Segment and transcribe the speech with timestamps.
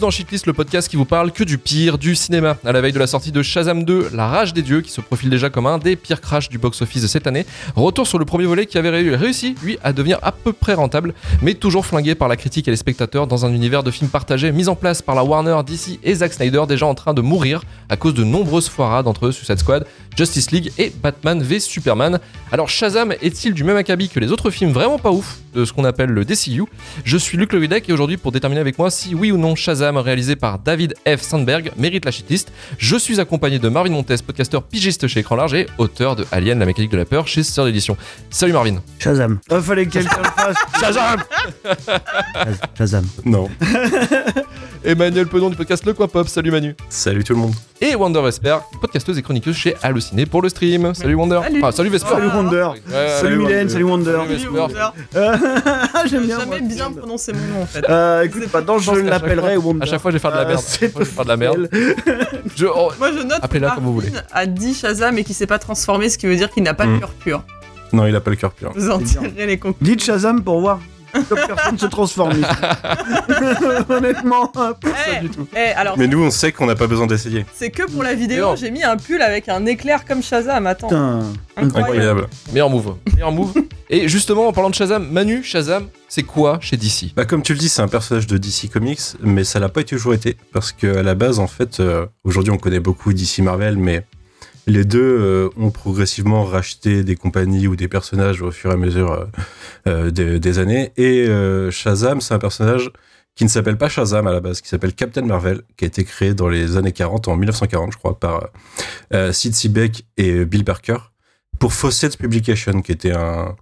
[0.00, 2.56] Dans Shitlist, le podcast qui vous parle que du pire du cinéma.
[2.64, 5.00] À la veille de la sortie de Shazam 2, La Rage des Dieux, qui se
[5.00, 7.46] profile déjà comme un des pires crashs du box-office de cette année,
[7.76, 11.14] retour sur le premier volet qui avait réussi, lui, à devenir à peu près rentable,
[11.40, 14.52] mais toujours flingué par la critique et les spectateurs dans un univers de films partagés
[14.52, 17.62] mis en place par la Warner, DC et Zack Snyder, déjà en train de mourir
[17.88, 22.18] à cause de nombreuses foirades entre eux, Suicide Squad, Justice League et Batman v Superman.
[22.52, 24.72] Alors Shazam est-il du même acabit que les autres films?
[24.72, 26.64] Vraiment pas ouf de ce qu'on appelle le DCU
[27.04, 29.96] Je suis Luc Levidec et aujourd'hui pour déterminer avec moi si oui ou non Shazam
[29.96, 31.22] réalisé par David F.
[31.22, 35.54] Sandberg mérite la shitlist, je suis accompagné de Marvin Montes, podcasteur pigiste chez Écran Large
[35.54, 37.96] et auteur de Alien, la mécanique de la peur chez Sœur d'édition.
[38.30, 38.76] Salut Marvin.
[38.98, 39.38] Shazam.
[39.50, 40.56] Il fallait que quelqu'un le fasse.
[40.80, 41.22] Shazam
[42.78, 43.04] Shazam.
[43.24, 43.48] Non.
[44.84, 46.28] Emmanuel Penon du podcast Le Coin Pop.
[46.28, 46.76] Salut Manu.
[46.88, 47.54] Salut tout le monde.
[47.80, 50.94] Et Wonder Vesper, podcasteuse et chroniqueuse chez Halluciné pour le stream.
[50.94, 51.40] Salut Wonder.
[51.42, 51.62] Salut.
[51.72, 52.08] Salut Vesper.
[52.10, 52.68] Salut Wonder.
[52.88, 54.18] Ouais, salut Mylène, salut Wonder.
[54.26, 54.66] Salut Vesper.
[55.46, 56.38] Euh, J'aime bien.
[56.40, 57.84] jamais bien prononcer mon nom en fait.
[57.88, 59.82] Euh, écoute, maintenant je l'appellerai chaque fois- Wonder.
[59.82, 60.64] À chaque fois, je vais faire de la Euh, merde.
[60.80, 61.68] je vais faire de la merde.
[62.56, 64.08] Je- oh, Moi je note Appelez-la que comme vous voulez.
[64.32, 66.84] A dit Shazam et qu'il s'est pas transformé, ce qui veut dire qu'il n'a pas
[66.86, 67.00] le Mm.
[67.00, 67.42] cœur pur.
[67.92, 68.72] Non, il a pas le cœur pur.
[68.74, 69.76] Vous en tirez les conclusions.
[69.94, 70.80] Dites Shazam pour voir.
[71.12, 72.32] Comme personne se transforme.
[73.88, 74.58] Honnêtement, Eh,
[75.14, 75.46] pas du tout.
[75.56, 77.44] eh, alors, Mais nous, on sait qu'on n'a pas besoin d'essayer.
[77.54, 80.66] c'est que pour la vidéo, j'ai mis un pull avec un éclair comme Shazam.
[80.66, 81.18] Attends, Putain.
[81.56, 81.88] incroyable.
[81.88, 82.26] Incroyable.
[82.52, 82.94] meilleur move.
[83.14, 83.54] Meilleur move.
[83.90, 87.52] Et justement, en parlant de Shazam, Manu, Shazam, c'est quoi chez DC Bah, comme tu
[87.52, 90.36] le dis, c'est un personnage de DC Comics, mais ça l'a pas toujours été.
[90.52, 94.04] Parce qu'à la base, en fait, euh, aujourd'hui, on connaît beaucoup DC Marvel, mais
[94.66, 98.76] les deux euh, ont progressivement racheté des compagnies ou des personnages au fur et à
[98.76, 99.12] mesure
[99.86, 100.92] euh, euh, des, années.
[100.96, 101.26] Et
[101.70, 102.90] Shazam, c'est un personnage
[103.34, 106.04] qui ne s'appelle pas Shazam à la base, qui s'appelle Captain Marvel, qui a été
[106.04, 108.48] créé dans les années 40, en 1940, je crois, par
[109.32, 110.96] Sid Sebeck et Bill Parker,
[111.58, 113.54] pour Fawcett Publication, qui était un,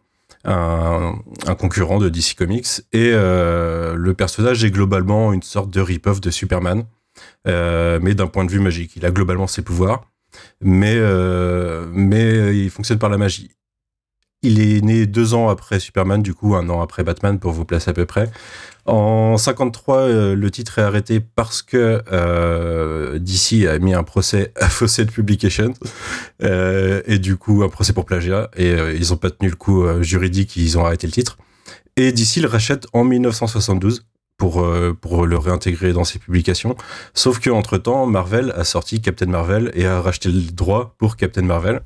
[1.59, 2.82] concurrent de DC Comics.
[2.93, 6.84] Et le personnage est globalement une sorte de rip-off de Superman,
[7.44, 8.93] mais d'un point de vue magique.
[8.94, 10.04] Il a globalement ses pouvoirs,
[10.64, 13.50] mais, euh, mais il fonctionne par la magie.
[14.42, 17.64] Il est né deux ans après Superman, du coup un an après Batman pour vous
[17.64, 18.30] placer à peu près.
[18.84, 24.52] En 53, euh, le titre est arrêté parce que euh, DC a mis un procès
[24.60, 25.72] à Fawcett Publications
[26.42, 29.56] euh, et du coup un procès pour plagiat et euh, ils ont pas tenu le
[29.56, 31.38] coup euh, juridique, ils ont arrêté le titre.
[31.96, 34.04] Et DC le rachète en 1972
[34.37, 36.77] pour euh, pour le réintégrer dans ses publications.
[37.15, 41.17] Sauf que entre temps, Marvel a sorti Captain Marvel et a racheté le droit pour
[41.17, 41.81] Captain Marvel.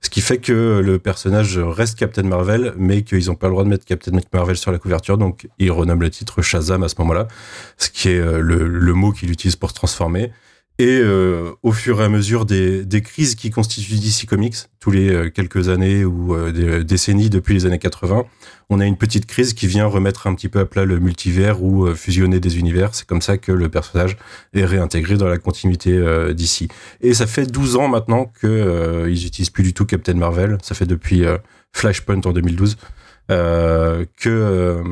[0.00, 3.64] Ce qui fait que le personnage reste Captain Marvel, mais qu'ils n'ont pas le droit
[3.64, 6.94] de mettre Captain Marvel sur la couverture, donc ils renomment le titre Shazam à ce
[6.98, 7.28] moment-là,
[7.76, 10.32] ce qui est euh, le, le mot qu'il utilise pour se transformer.
[10.78, 14.90] Et euh, au fur et à mesure des, des crises qui constituent DC Comics, tous
[14.90, 18.24] les euh, quelques années ou euh, des décennies depuis les années 80,
[18.68, 21.62] on a une petite crise qui vient remettre un petit peu à plat le multivers
[21.62, 22.94] ou euh, fusionner des univers.
[22.94, 24.16] C'est comme ça que le personnage
[24.54, 26.68] est réintégré dans la continuité euh, d'ici.
[27.00, 30.58] Et ça fait 12 ans maintenant que euh, ils utilisent plus du tout Captain Marvel.
[30.62, 31.38] Ça fait depuis euh,
[31.72, 32.96] Flashpoint en 2012 euh,
[33.28, 34.82] que euh,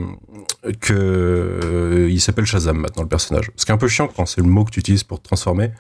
[0.80, 3.50] que euh, il s'appelle Shazam maintenant le personnage.
[3.56, 5.24] Ce qui est un peu chiant quand c'est le mot que tu utilises pour te
[5.24, 5.70] transformer.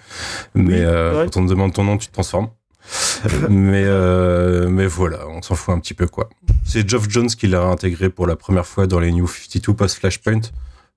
[0.54, 2.48] Mais Oui, euh, quand on te demande ton nom, tu te transformes.
[3.48, 6.28] mais euh, mais voilà, on s'en fout un petit peu quoi.
[6.64, 9.98] C'est Geoff Jones qui l'a intégré pour la première fois dans les New 52 post
[9.98, 10.42] Flashpoint.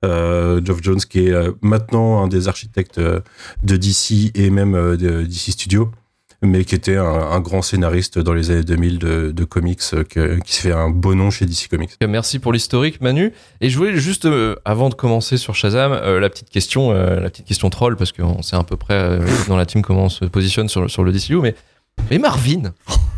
[0.06, 3.22] Euh, Geoff Jones qui est euh, maintenant un des architectes euh,
[3.64, 5.92] de DC et même euh, de DC Studio,
[6.42, 10.62] mais qui était un, grand scénariste dans les années 2000 de, comics, euh, qui se
[10.62, 11.92] fait un beau nom chez DC Comics.
[12.08, 13.34] Merci pour l'historique, Manu.
[13.60, 17.20] Et je voulais juste, euh, avant de commencer sur Shazam, euh, la petite question, euh,
[17.20, 20.04] la petite question troll, parce qu'on sait à peu près euh, dans la team comment
[20.04, 21.38] on se positionne sur, sur le DCU.
[21.38, 21.56] Mais,
[22.12, 22.74] mais Marvin,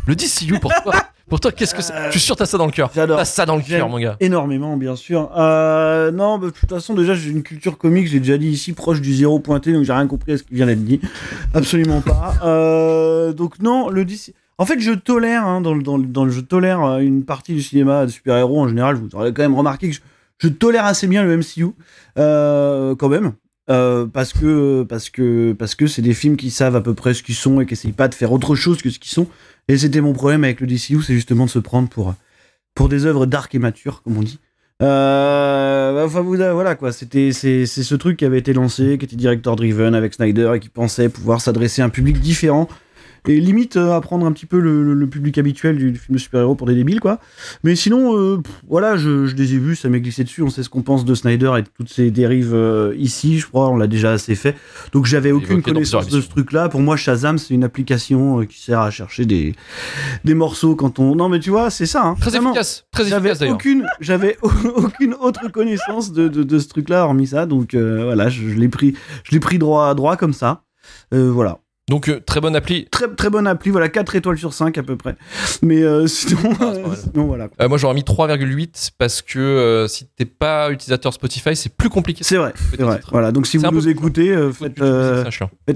[0.06, 0.94] le DCU pour toi,
[1.30, 2.90] pour toi, qu'est-ce que c'est Je suis sûr que t'as ça dans le cœur.
[2.94, 3.16] J'adore.
[3.16, 4.16] T'as ça dans le cœur, mon gars.
[4.20, 5.30] Énormément, bien sûr.
[5.36, 8.72] Euh, non, bah, de toute façon, déjà, j'ai une culture comique, j'ai déjà dit ici,
[8.74, 11.00] proche du zéro pointé, donc j'ai rien compris à ce qui vient d'être dit.
[11.54, 12.34] Absolument pas.
[12.44, 14.34] Euh, donc, non, le DC.
[14.58, 17.24] En fait, je tolère, hein, dans, le, dans, le, dans le- je tolère euh, une
[17.24, 18.96] partie du cinéma de super-héros en général.
[18.96, 20.00] Vous aurez quand même remarqué que je,
[20.38, 21.68] je tolère assez bien le MCU,
[22.18, 23.32] euh, quand même.
[23.70, 27.14] Euh, parce que parce que parce que c'est des films qui savent à peu près
[27.14, 29.28] ce qu'ils sont et qui essayent pas de faire autre chose que ce qu'ils sont.
[29.70, 32.14] Et c'était mon problème avec le DCU, c'est justement de se prendre pour
[32.74, 34.38] pour des œuvres dark et matures, comme on dit.
[34.82, 36.90] Euh, enfin, vous- voilà quoi.
[36.92, 40.52] C'était c'est c'est ce truc qui avait été lancé, qui était director driven avec Snyder
[40.56, 42.68] et qui pensait pouvoir s'adresser à un public différent
[43.28, 45.98] et limite euh, à prendre un petit peu le, le- le public habituel du, du
[45.98, 47.18] film de super-héros pour des débiles, quoi.
[47.64, 50.42] Mais sinon, euh, pff, voilà, je, je les ai vus, ça m'est glissé dessus.
[50.42, 53.46] On sait ce qu'on pense de Snyder et de toutes ses dérives euh, ici, je
[53.46, 54.56] crois, on l'a déjà assez fait.
[54.92, 56.68] Donc j'avais aucune connaissance de ce truc-là.
[56.68, 59.54] Pour moi, Shazam, c'est une application qui sert à chercher des,
[60.24, 61.14] des morceaux quand on.
[61.14, 62.04] Non, mais tu vois, c'est ça.
[62.04, 62.50] Hein, Très Vraiment.
[62.50, 63.54] efficace, très J'avais efficace d'ailleurs.
[63.54, 68.28] aucune, j'avais aucune autre connaissance de, de, de ce truc-là hormis ça, donc euh, voilà,
[68.28, 68.94] je, je l'ai pris,
[69.24, 70.62] je l'ai pris droit à droit comme ça.
[71.14, 71.58] Euh, voilà,
[71.90, 72.86] Donc euh, très bonne appli.
[72.90, 75.16] très très bonne appli, voilà 4 étoiles sur 5 à peu près.
[75.60, 77.48] Mais euh, sinon, Ah, sinon voilà.
[77.60, 81.88] Euh, moi j'aurais mis 3,8 parce que euh, si t'es pas utilisateur Spotify, c'est plus
[81.90, 82.22] compliqué.
[82.22, 83.00] C'est vrai, c'est vrai.
[83.10, 85.24] Voilà, donc si vous nous écoutez, euh, faites, euh,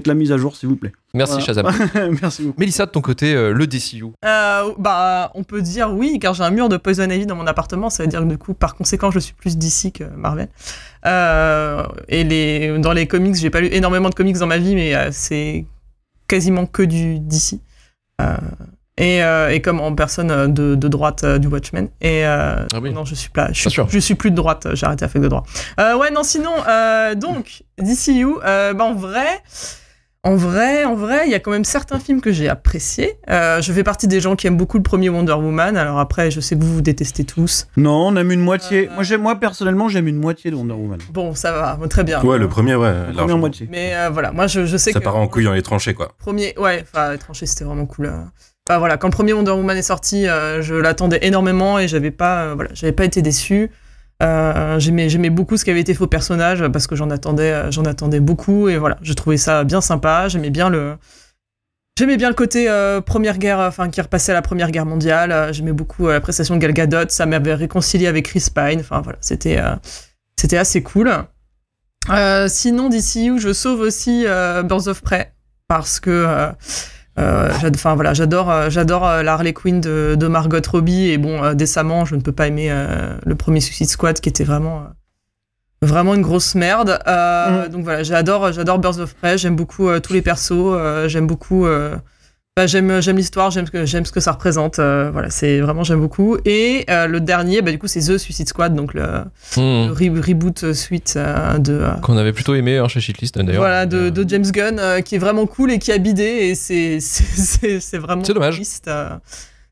[0.05, 0.93] la mise à jour s'il vous plaît.
[1.13, 1.45] Merci Voilà.
[1.45, 2.17] Shazam.
[2.21, 2.59] Merci beaucoup.
[2.59, 4.05] Mélissa de ton côté, euh, le DCU.
[4.23, 7.47] Euh, bah, on peut dire oui, car j'ai un mur de Poison Ivy dans mon
[7.47, 7.89] appartement.
[7.89, 10.47] Ça veut dire que du coup, par conséquent, je suis plus DC que Marvel.
[11.05, 14.75] Euh, et les, dans les comics, j'ai pas lu énormément de comics dans ma vie,
[14.75, 15.65] mais euh, c'est
[16.27, 17.59] quasiment que du DC.
[18.21, 18.37] Euh,
[18.97, 21.89] et, euh, et comme en personne euh, de, de droite euh, du Watchmen.
[21.99, 22.93] Et euh, Ah oui.
[22.93, 23.87] non, je suis pas, je suis, sûr.
[23.89, 24.67] je suis plus de droite.
[24.73, 25.43] J'ai arrêté la fac de droit.
[25.77, 26.51] Ouais, non, sinon,
[27.17, 29.41] donc DCU, bah, en vrai.
[30.25, 33.13] En vrai, en vrai, il y a quand même certains films que j'ai appréciés.
[33.29, 35.77] Euh, je fais partie des gens qui aiment beaucoup le premier Wonder Woman.
[35.77, 37.67] Alors après, je sais que vous vous détestez tous.
[37.77, 38.87] Non, on aime une moitié.
[38.89, 40.97] Euh, Moi, j'aime, moi personnellement, j'aime une moitié de Wonder Woman.
[41.11, 42.23] Bon, ça va, très bien.
[42.23, 42.91] Ouais, le premier, ouais.
[43.09, 43.67] La première moitié.
[43.71, 45.93] Mais euh, voilà, moi je, je sais Ça que part en couille dans les tranchées,
[45.93, 46.11] quoi.
[46.17, 48.07] premier, ouais, enfin tranché, c'était vraiment cool.
[48.07, 48.17] euh.
[48.67, 52.09] Enfin voilà, quand le premier Wonder Woman est sorti, euh, je l'attendais énormément et j'avais
[52.09, 53.69] pas, euh, voilà, j'avais pas été déçu.
[54.23, 57.83] Euh, j'aimais, beaucoup ce qui avait été faux personnage parce que j'en attendais, euh, j'en
[57.83, 60.27] attendais beaucoup et voilà, je trouvais ça bien sympa.
[60.29, 60.95] J'aimais bien le,
[61.97, 65.31] j'aimais bien le côté euh, première guerre, enfin qui repassait à la première guerre mondiale.
[65.31, 68.79] Euh, j'aimais beaucoup euh, la prestation de Gal Gadot, ça m'avait réconcilié avec Chris Pine.
[68.79, 69.75] Enfin voilà, c'était, euh,
[70.37, 71.11] c'était assez cool.
[72.09, 75.33] Euh, sinon, DCU, je sauve aussi euh, Birds of Prey
[75.67, 76.51] parce que euh, euh,
[77.17, 81.43] enfin voilà, j'adore, euh, j'adore euh, la Harley Quinn de, de Margot Robbie et bon,
[81.43, 84.79] euh, décemment, je ne peux pas aimer euh, le premier Suicide Squad qui était vraiment
[84.79, 84.83] euh,
[85.81, 86.99] vraiment une grosse merde.
[87.07, 89.37] Euh, Donc voilà, j'adore, j'adore Birds of Prey.
[89.37, 90.51] J'aime beaucoup euh, tous les persos.
[90.51, 91.65] euh, j'aime beaucoup.
[92.57, 93.51] Euh, bah, j'aime, j'aime l'histoire.
[93.51, 94.79] J'aime ce que j'aime ce que ça représente.
[94.79, 96.37] euh, voilà, c'est vraiment j'aime beaucoup.
[96.45, 99.03] Et euh, le dernier, bah, du coup, c'est The Suicide Squad, donc le,
[99.57, 99.87] Hmm.
[99.89, 101.73] le re- reboot suite euh, de.
[101.73, 103.57] euh, Qu'on avait plutôt aimé hein, chez Shitlist d'ailleurs.
[103.57, 106.23] voilà, de, Euh, de James Gunn, euh, qui est vraiment cool et qui a bidé,
[106.23, 108.55] et c'est c'est- vraiment C'est dommage.
[108.55, 109.09] triste, euh,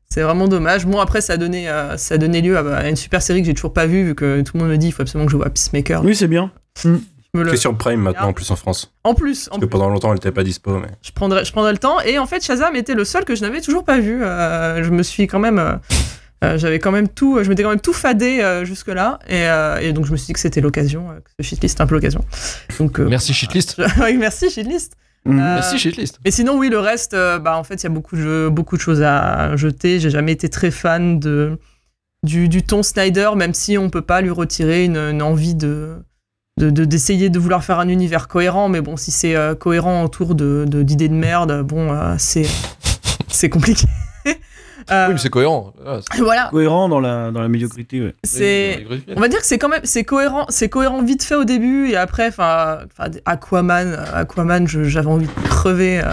[0.08, 0.84] c'est vraiment dommage.
[0.86, 3.40] Bon, après, ça a donné, euh, ça a donné lieu à, à une super série
[3.40, 5.26] que j'ai toujours pas vue, vu que tout le monde me dit il faut absolument
[5.26, 6.04] que je vois Peacemaker.
[6.04, 6.50] Oui, c'est bien.
[6.84, 7.00] Me
[7.42, 8.92] le- C'est sur Prime maintenant, en plus en France.
[9.04, 10.88] En plus, en Parce que plus, pendant longtemps, elle était pas dispo, mais.
[11.02, 12.00] je, prendrai, je prendrai le temps.
[12.00, 14.22] Et en fait, Shazam était le seul que je n'avais toujours pas vu.
[14.22, 15.58] Euh, je me suis quand même.
[15.58, 15.74] euh,
[16.44, 19.78] euh, j'avais quand même tout, je m'étais quand même tout fadé euh, jusque-là, et, euh,
[19.78, 21.86] et donc je me suis dit que c'était l'occasion, euh, que ce shitlist est un
[21.86, 22.22] peu l'occasion.
[22.78, 23.80] Donc, euh, Merci Shitlist.
[24.18, 24.92] merci shitlist.
[25.26, 26.18] Euh, Merci Shitlist.
[26.22, 28.76] Mais sinon, oui, le reste, euh, bah, en fait, il y a beaucoup de, beaucoup
[28.76, 29.98] de choses à jeter.
[30.00, 31.58] J'ai jamais été très fan de,
[32.24, 35.94] du, du ton Snyder, même si on peut pas lui retirer une, une envie de
[36.58, 38.68] de- de- d'essayer de, vouloir faire un univers cohérent.
[38.68, 42.46] Mais bon, si c'est euh, cohérent autour de de- d'idées de, merde, bon, euh, c'est
[43.28, 43.86] c'est compliqué.
[44.90, 45.72] Euh, Oui, mais c'est cohérent.
[45.86, 48.14] Ah, c'est- voilà, Cohérent dans la, dans la médiocrité, ouais.
[48.22, 48.84] c'est.
[49.16, 51.88] On va dire que c'est quand même c'est cohérent, c'est cohérent vite fait au début
[51.88, 56.00] et après, enfin, enfin, Aquaman, Aquaman, j'avais envie de crever.
[56.00, 56.12] euh,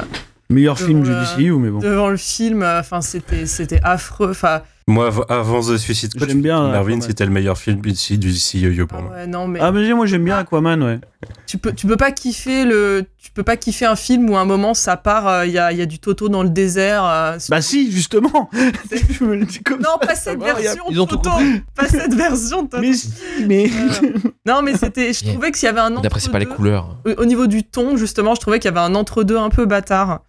[0.49, 1.79] Meilleur film du DCU, mais bon.
[1.79, 2.63] devant le film.
[2.63, 4.29] Enfin, c'était c'était affreux.
[4.31, 7.01] Enfin, Moi, av- avant The Suicide Squad, J'aime bien, euh, Marvin, Aquaman.
[7.01, 9.11] c'était le meilleur film du DCU pour ah moi.
[9.15, 10.99] ouais, non mais Ah, mais moi j'aime bien Aquaman, ouais.
[11.45, 14.41] tu peux tu peux pas kiffer le tu peux pas kiffer un film où à
[14.41, 17.05] un moment ça part il y, a, y a du Toto dans le désert.
[17.05, 18.49] euh, Bah si, justement
[18.91, 20.07] Je me le dis comme non, ça.
[20.07, 21.29] pas cette va, a- version ils ont de tout Toto,
[21.75, 22.81] pas cette version de Toto.
[22.81, 23.11] Mais si,
[23.47, 23.69] mais...
[24.03, 24.09] Euh,
[24.47, 25.33] non mais c'était je Yeah.
[25.33, 26.97] trouvais qu'il y avait un Il n'apprécie pas les couleurs.
[27.05, 29.65] au au niveau du ton, justement, je trouvais qu'il y avait un entre-deux un peu
[29.67, 30.21] bâtard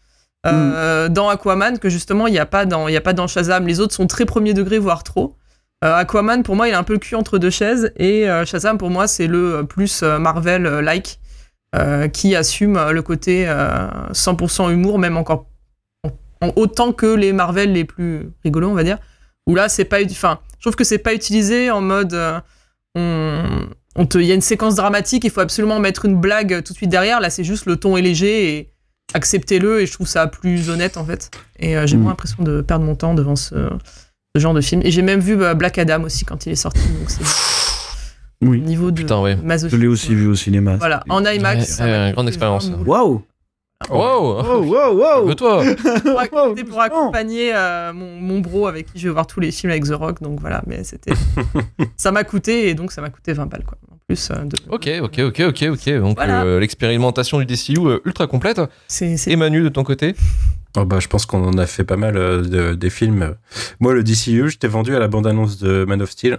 [0.47, 3.27] euh, dans Aquaman, que justement, il n'y a, pas dans- il y a pas dans
[3.27, 3.67] Shazam.
[3.67, 5.37] Les autres sont très premier degré, voire trop.
[5.85, 8.45] Euh, Aquaman, pour moi, il a un peu le cul entre deux chaises, et euh,
[8.45, 11.19] Shazam, pour moi, c'est le plus Marvel-like,
[11.75, 15.47] euh, qui assume le côté euh, 100% humour, même encore
[16.05, 18.99] en- en- autant que les Marvel les plus rigolos, on va dire.
[19.49, 22.17] Où là, c'est pas, enfin, je trouve que c'est pas utilisé en mode,
[22.95, 23.45] on,
[24.15, 26.91] il y a une séquence dramatique, il faut absolument mettre une blague tout de suite
[26.91, 27.21] derrière.
[27.21, 28.72] Là, c'est juste le ton est léger et
[29.14, 29.81] acceptez-le.
[29.83, 31.31] Et je trouve ça plus honnête en fait.
[31.59, 32.00] Et euh, j'ai Mm.
[32.00, 33.54] moins l'impression de perdre mon temps devant ce,
[34.35, 34.81] ce genre de film.
[34.85, 36.81] Et j'ai même vu bah, Black Adam aussi quand il est sorti.
[36.81, 37.23] Donc c'est
[38.45, 39.38] au niveau de Putain, ouais.
[39.69, 40.75] je l'ai aussi vu au cinéma.
[40.76, 41.59] Voilà, en IMAX.
[41.61, 42.69] Ouais, ça ouais, m'a grande expérience.
[42.69, 42.88] 20 boules.
[42.88, 43.23] Waouh
[43.91, 45.62] Wow Wow, wow, wow toi
[46.03, 49.27] Pour, ac- Wow, c'était pour accompagner euh, mon, mon bro avec qui je vais voir
[49.27, 50.23] tous les films avec The Rock.
[50.23, 51.12] Donc voilà, mais c'était.
[51.97, 53.79] ça m'a coûté et donc ça m'a coûté 20 balles quoi.
[53.91, 54.57] En plus euh, de.
[54.69, 55.95] Ok, ok, ok, ok, ok.
[56.01, 56.43] Donc Voilà.
[56.45, 58.61] euh, l'expérimentation du DCU euh, ultra complète.
[58.89, 60.15] C'est Manu de ton côté?
[60.77, 63.35] Oh bah, je pense qu'on en a fait pas mal euh, de- des films.
[63.81, 66.39] Moi, le DCU, j'étais vendu à la bande-annonce de Man of Steel.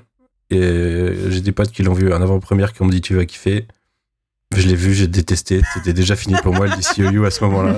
[0.49, 3.65] Et j'ai des potes qui l'ont vu en avant-première qui ont dit tu vas kiffer.
[4.55, 5.61] Je l'ai vu, j'ai détesté.
[5.73, 7.77] C'était déjà fini pour moi le DCU à ce moment-là.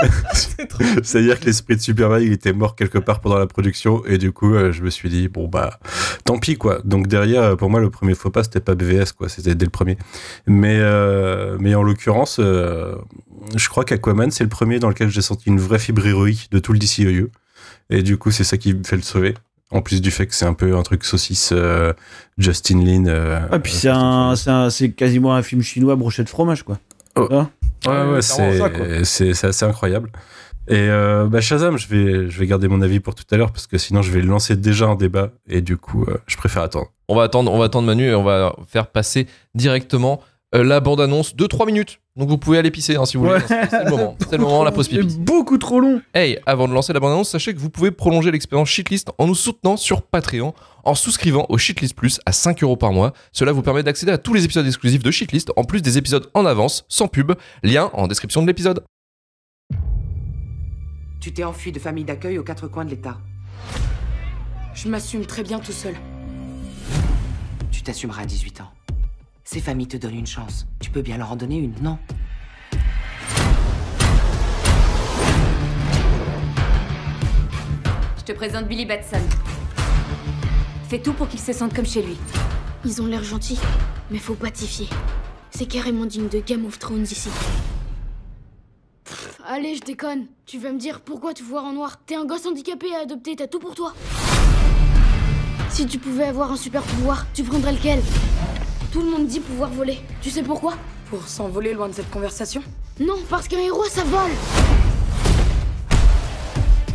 [1.02, 4.04] C'est-à-dire que l'esprit de Superman, il était mort quelque part pendant la production.
[4.06, 5.78] Et du coup, euh, je me suis dit, bon, bah,
[6.24, 6.80] tant pis, quoi.
[6.84, 9.28] Donc derrière, euh, pour moi, le premier faux pas, c'était pas BVS, quoi.
[9.28, 9.96] C'était dès le premier.
[10.46, 12.96] Mais, euh, mais en l'occurrence, euh,
[13.56, 16.58] je crois qu'Aquaman, c'est le premier dans lequel j'ai senti une vraie fibre héroïque de
[16.58, 17.30] tout le DCU.
[17.90, 19.34] Et du coup, c'est ça qui me fait le sauver.
[19.74, 21.92] En plus du fait que c'est un peu un truc saucisse euh,
[22.38, 23.06] Justin Lin.
[23.06, 26.28] euh, Ah, puis euh, c'est un, c'est un- c'est quasiment un film chinois broché de
[26.30, 26.78] fromage, quoi.
[27.16, 27.28] Oh.
[27.30, 27.50] Hein
[27.86, 28.86] Ouais, Ouais, ouais, clairement, ça, quoi.
[28.88, 30.10] c'est c'est- c'est assez incroyable.
[30.68, 33.52] Et euh, bah, Shazam, je vais, je vais garder mon avis pour tout à l'heure
[33.52, 36.62] parce que sinon je vais lancer déjà un débat et du coup, euh, je préfère
[36.62, 36.86] attendre.
[37.08, 40.26] On va attendre, on va attendre Manu et on va faire passer directement euh,
[40.62, 42.00] la bande-annonce de 3 minutes.
[42.16, 43.34] Donc vous pouvez aller pisser hein, si vous voulez.
[43.36, 43.66] Ouais.
[43.68, 44.16] C'est le moment.
[44.20, 45.16] C'est le moment, la pause C'est pipi.
[45.18, 46.00] beaucoup trop long.
[46.14, 49.34] Hey, avant de lancer la bande-annonce, sachez que vous pouvez prolonger l'expérience Shitlist en nous
[49.34, 53.12] soutenant sur Patreon en souscrivant au Shitlist Plus à 5 euros par mois.
[53.32, 56.30] Cela vous permet d'accéder à tous les épisodes exclusifs de Shitlist en plus des épisodes
[56.34, 57.32] en avance, sans pub.
[57.64, 58.84] Lien en description de l'épisode.
[61.20, 63.16] Tu t'es enfui de famille d'accueil aux quatre coins de l'État.
[64.74, 65.94] Je m'assume très bien tout seul.
[67.72, 68.70] Tu t'assumeras à 18 ans.
[69.46, 70.66] Ces familles te donnent une chance.
[70.80, 71.98] Tu peux bien leur en donner une, non?
[78.16, 79.20] Je te présente Billy Batson.
[80.88, 82.16] Fais tout pour qu'il se sente comme chez lui.
[82.86, 83.60] Ils ont l'air gentils,
[84.10, 84.88] mais faut pas t'y fier.
[85.50, 87.28] C'est carrément digne de Game of Thrones ici.
[89.04, 90.26] Pff, allez, je déconne.
[90.46, 91.98] Tu vas me dire pourquoi te voir en noir?
[92.06, 93.92] T'es un gosse handicapé à adopter, t'as tout pour toi.
[95.68, 98.00] Si tu pouvais avoir un super pouvoir, tu prendrais lequel?
[98.94, 99.98] Tout le monde dit pouvoir voler.
[100.22, 100.74] Tu sais pourquoi?
[101.10, 102.62] Pour s'envoler loin de cette conversation?
[103.00, 104.30] Non, parce qu'un héros, ça vole.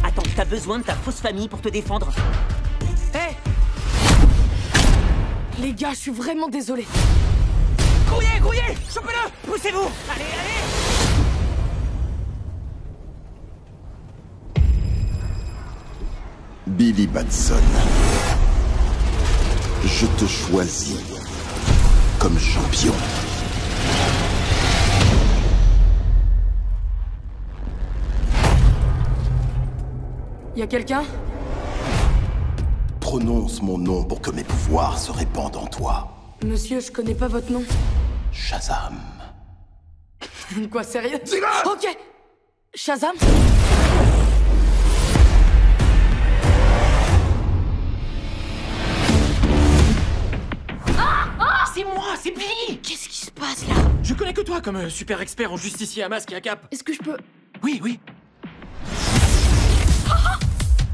[0.02, 2.08] Attends, t'as besoin de ta fausse famille pour te défendre.
[3.14, 3.36] Hé
[5.62, 6.88] Les gars, je suis vraiment désolée.
[8.08, 10.64] Grouillez, grouillez Chopez-le Poussez-vous Allez, allez
[16.66, 17.56] Billy Batson.
[19.84, 21.09] Je te choisis
[22.40, 22.94] champion.
[30.56, 31.04] Y a quelqu'un?
[33.00, 36.10] Prononce mon nom pour que mes pouvoirs se répandent en toi.
[36.46, 37.64] Monsieur, je connais pas votre nom.
[38.32, 38.98] Shazam.
[40.72, 41.20] Quoi, sérieux?
[41.66, 41.98] Ok
[42.74, 43.16] Shazam?
[52.22, 55.54] C'est Billy Qu'est-ce qui se passe là Je connais que toi comme euh, super expert
[55.54, 56.68] en justicier à masque et à cap.
[56.72, 57.18] Est-ce que je peux.
[57.64, 58.00] Oui, oui.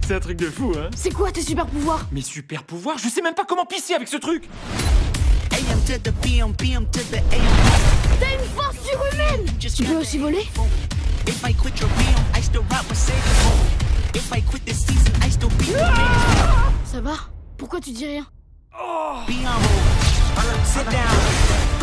[0.07, 0.89] C'est un truc de fou, hein.
[0.95, 2.05] C'est quoi tes super pouvoirs?
[2.11, 4.47] Mes super pouvoirs, je sais même pas comment pisser avec ce truc.
[8.19, 10.45] T'as une force surhumaine Tu peux aussi voler?
[16.85, 17.15] Ça va?
[17.57, 18.27] Pourquoi tu dis rien?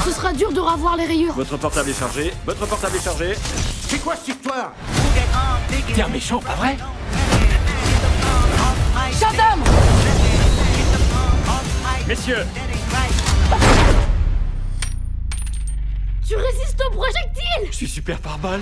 [0.04, 1.34] Ce sera dur de revoir les rayures.
[1.34, 3.34] Votre portable est chargé, votre portable est chargé.
[3.88, 4.72] C'est quoi cette histoire
[5.94, 6.76] T'es un méchant, pas vrai?
[9.12, 9.60] Shazam
[12.08, 12.46] Messieurs,
[16.26, 17.32] Tu résistes aux projectiles
[17.66, 18.60] je suis super par balle.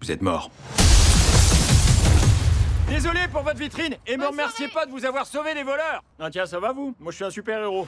[0.00, 0.50] Vous êtes mort.
[2.88, 6.04] Désolé pour votre vitrine et me remerciez pas de vous avoir sauvé les voleurs.
[6.20, 6.94] Ah tiens, ça va vous?
[7.00, 7.86] Moi je suis un super héros.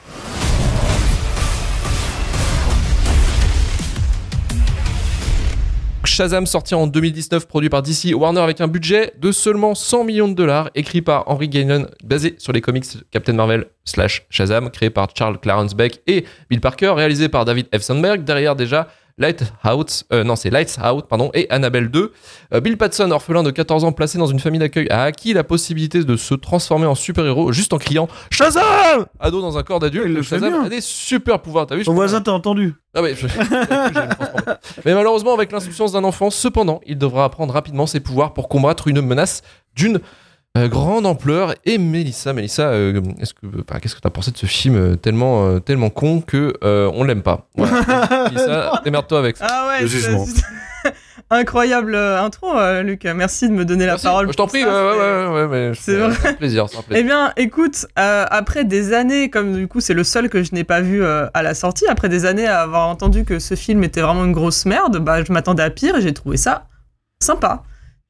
[6.03, 10.27] Shazam sorti en 2019, produit par DC Warner avec un budget de seulement 100 millions
[10.27, 14.89] de dollars, écrit par Henry Gainan, basé sur les comics Captain Marvel slash Shazam, créé
[14.89, 17.81] par Charles Clarence Beck et Bill Parker, réalisé par David F.
[17.81, 18.89] Sandberg, derrière déjà
[19.19, 22.13] Lighthouse, euh, non c'est Lights Out, pardon, et Annabelle 2.
[22.53, 25.43] Euh, Bill Patson, orphelin de 14 ans placé dans une famille d'accueil, a acquis la
[25.43, 30.15] possibilité de se transformer en super-héros juste en criant Shazam Ado dans un corps d'adulte,
[30.15, 30.63] le Shazam bien.
[30.63, 32.73] a des super pouvoirs, t'as vu Ton voisin t'a entendu.
[32.95, 33.27] ah ouais, je-.
[34.85, 38.87] Mais malheureusement, avec l'insouciance d'un enfant, cependant, il devra apprendre rapidement ses pouvoirs pour combattre
[38.87, 39.41] une menace
[39.75, 39.99] d'une
[40.57, 41.53] grande ampleur.
[41.65, 44.95] Et Mélissa, Mélissa, euh, est-ce que, bah, qu'est-ce que t'as pensé de ce film euh,
[44.95, 47.81] tellement, euh, tellement con que euh, on l'aime pas Voilà.
[48.31, 49.47] Mélissa, démerde-toi avec ça.
[49.49, 50.25] Ah ouais, Le c'est- jugement.
[51.31, 53.03] Incroyable euh, intro, euh, Luc.
[53.03, 54.05] Merci de me donner la Merci.
[54.05, 54.27] parole.
[54.31, 56.17] Je t'en pour prie, ça, ouais, c'est- ouais, ouais, ouais, mais je- c'est euh, vrai.
[56.19, 60.03] c'est un plaisir, Eh bien, écoute, euh, après des années, comme du coup c'est le
[60.03, 62.87] seul que je n'ai pas vu euh, à la sortie, après des années à avoir
[62.87, 66.01] entendu que ce film était vraiment une grosse merde, bah je m'attendais à pire et
[66.01, 66.65] j'ai trouvé ça
[67.21, 67.61] sympa.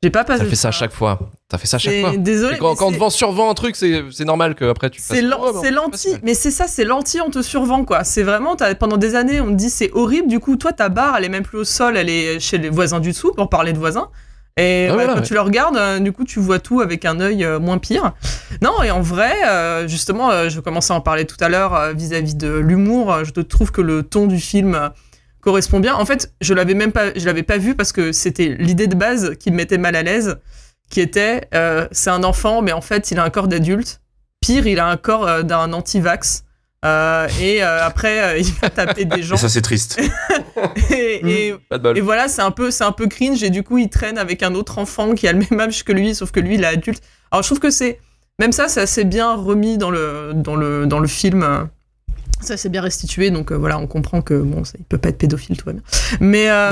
[0.01, 0.44] J'ai pas passé.
[0.44, 1.20] Ça fait ça à chaque fois.
[1.51, 2.15] Ça fait ça à chaque fois.
[2.15, 2.58] Désolé.
[2.58, 5.18] Quand, quand on te vend survend un truc, c'est c'est normal qu'après tu fasses.
[5.18, 8.06] C'est bah, lenti, mais c'est ça, c'est lenti, on te survend quoi.
[8.06, 10.88] C'est vraiment, t'as- pendant des années, on te dit c'est horrible, du coup, toi, ta
[10.88, 13.50] barre, elle est même plus au sol, elle est chez les voisins du dessous, pour
[13.50, 14.08] parler de voisins.
[14.56, 15.25] Et Ah, ouais, voilà, quand ouais.
[15.25, 18.13] tu le regardes, euh, du coup, tu vois tout avec un œil euh, moins pire.
[18.62, 22.36] Non, et en vrai, euh, justement, je commençais à en parler tout à l'heure vis-à-vis
[22.36, 23.24] de l'humour.
[23.25, 24.91] Je te trouve que le ton du film
[25.41, 25.96] correspond bien.
[25.96, 28.96] En fait, je l'avais même pas, je l'avais pas vu parce que c'était l'idée de
[28.96, 30.38] base qui me mettait mal à l'aise,
[30.89, 34.01] qui était, euh, c'est un enfant, mais en fait, il a un corps d'adulte.
[34.41, 36.43] Pire, il a un corps euh, d'un anti-vax.
[36.86, 39.36] Euh, et euh, après, euh, il va taper des gens.
[39.36, 40.00] Et ça, c'est triste.
[40.91, 41.98] et, et- Pas de bol.
[41.98, 43.43] et voilà, c'est un peu, c'est un peu cringe.
[43.43, 45.91] Et du coup, il traîne avec un autre enfant qui a le même âge que
[45.91, 47.03] lui, sauf que lui, il est adulte.
[47.31, 48.00] Alors, je trouve que c'est,
[48.39, 51.67] même ça, c'est assez bien remis dans le, dans le, dans le film.
[52.41, 53.31] Ça, c'est bien restitué.
[53.31, 55.74] Donc euh, voilà, on comprend que bon, ça, il peut pas être pédophile, tout va
[55.74, 55.81] bien.
[56.19, 56.72] Mais, euh,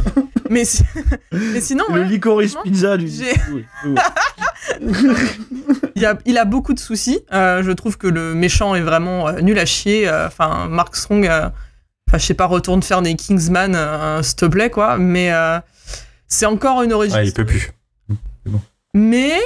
[0.50, 0.82] mais, si-
[1.32, 3.06] mais sinon, Le ouais, licorice pizza du.
[3.52, 3.94] Oui, oui.
[5.94, 7.20] il a, il a beaucoup de soucis.
[7.32, 10.08] Euh, je trouve que le méchant est vraiment euh, nul à chier.
[10.08, 11.48] Euh, Enfin, Mark Strong, euh,
[12.08, 14.96] enfin, je sais pas, retourne faire des Kingsman, euh, s'il te plaît, quoi.
[14.98, 15.58] Mais euh,
[16.28, 17.18] c'est encore une origine.
[17.18, 17.72] Ah, il peut plus.
[18.94, 19.38] Mais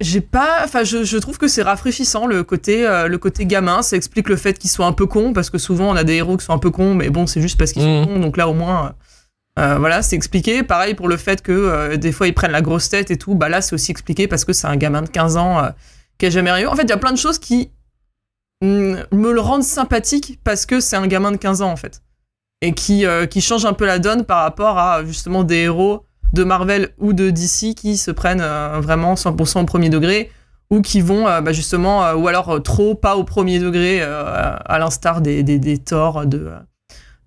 [0.00, 0.60] j'ai pas.
[0.64, 3.82] Enfin, je, je trouve que c'est rafraîchissant le côté, euh, le côté gamin.
[3.82, 6.14] Ça explique le fait qu'il soit un peu con, parce que souvent on a des
[6.14, 8.06] héros qui sont un peu cons, mais bon, c'est juste parce qu'ils sont Mhm.
[8.06, 8.18] cons.
[8.20, 8.86] Donc là, au moins.
[8.86, 8.90] euh,
[9.60, 10.62] euh, voilà, c'est expliqué.
[10.62, 13.34] Pareil pour le fait que euh, des fois ils prennent la grosse tête et tout.
[13.34, 15.60] Bah là, c'est aussi expliqué parce que c'est un gamin de 15 ans
[16.16, 16.64] qui a jamais rien.
[16.64, 16.68] eu.
[16.68, 17.70] En fait, il y a plein de choses qui
[18.62, 22.02] mm, me le rendent sympathique parce que c'est un gamin de 15 ans en fait.
[22.62, 26.44] Et qui, qui change un peu la donne par rapport à justement des héros de
[26.44, 30.30] Marvel ou de DC qui se prennent euh, vraiment 100% au premier degré
[30.70, 34.78] ou qui vont euh, bah, justement, euh, ou alors trop pas au premier degré, à
[34.78, 36.50] l'instar des, des, des Thor de,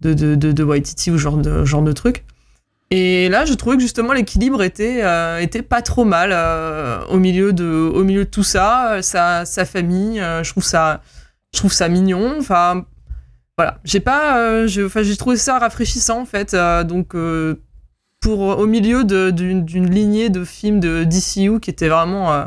[0.01, 2.23] de, de, de, Waititi ou genre de, genre de truc.
[2.91, 5.01] Et là, je trouvais que justement l'équilibre était,
[5.41, 6.35] était pas trop mal
[7.09, 11.01] au, milieu de, au milieu de tout ça, sa, sa famille, je, trouve ça,
[11.53, 12.35] je trouve ça mignon.
[12.37, 12.85] Enfin,
[13.57, 16.53] voilà, j'ai pas, j'ai trouvé ça rafraîchissant en fait.
[16.83, 17.15] donc,
[18.21, 22.45] pour au milieu de- d'une lignée de films de DCU qui était vraiment, euh,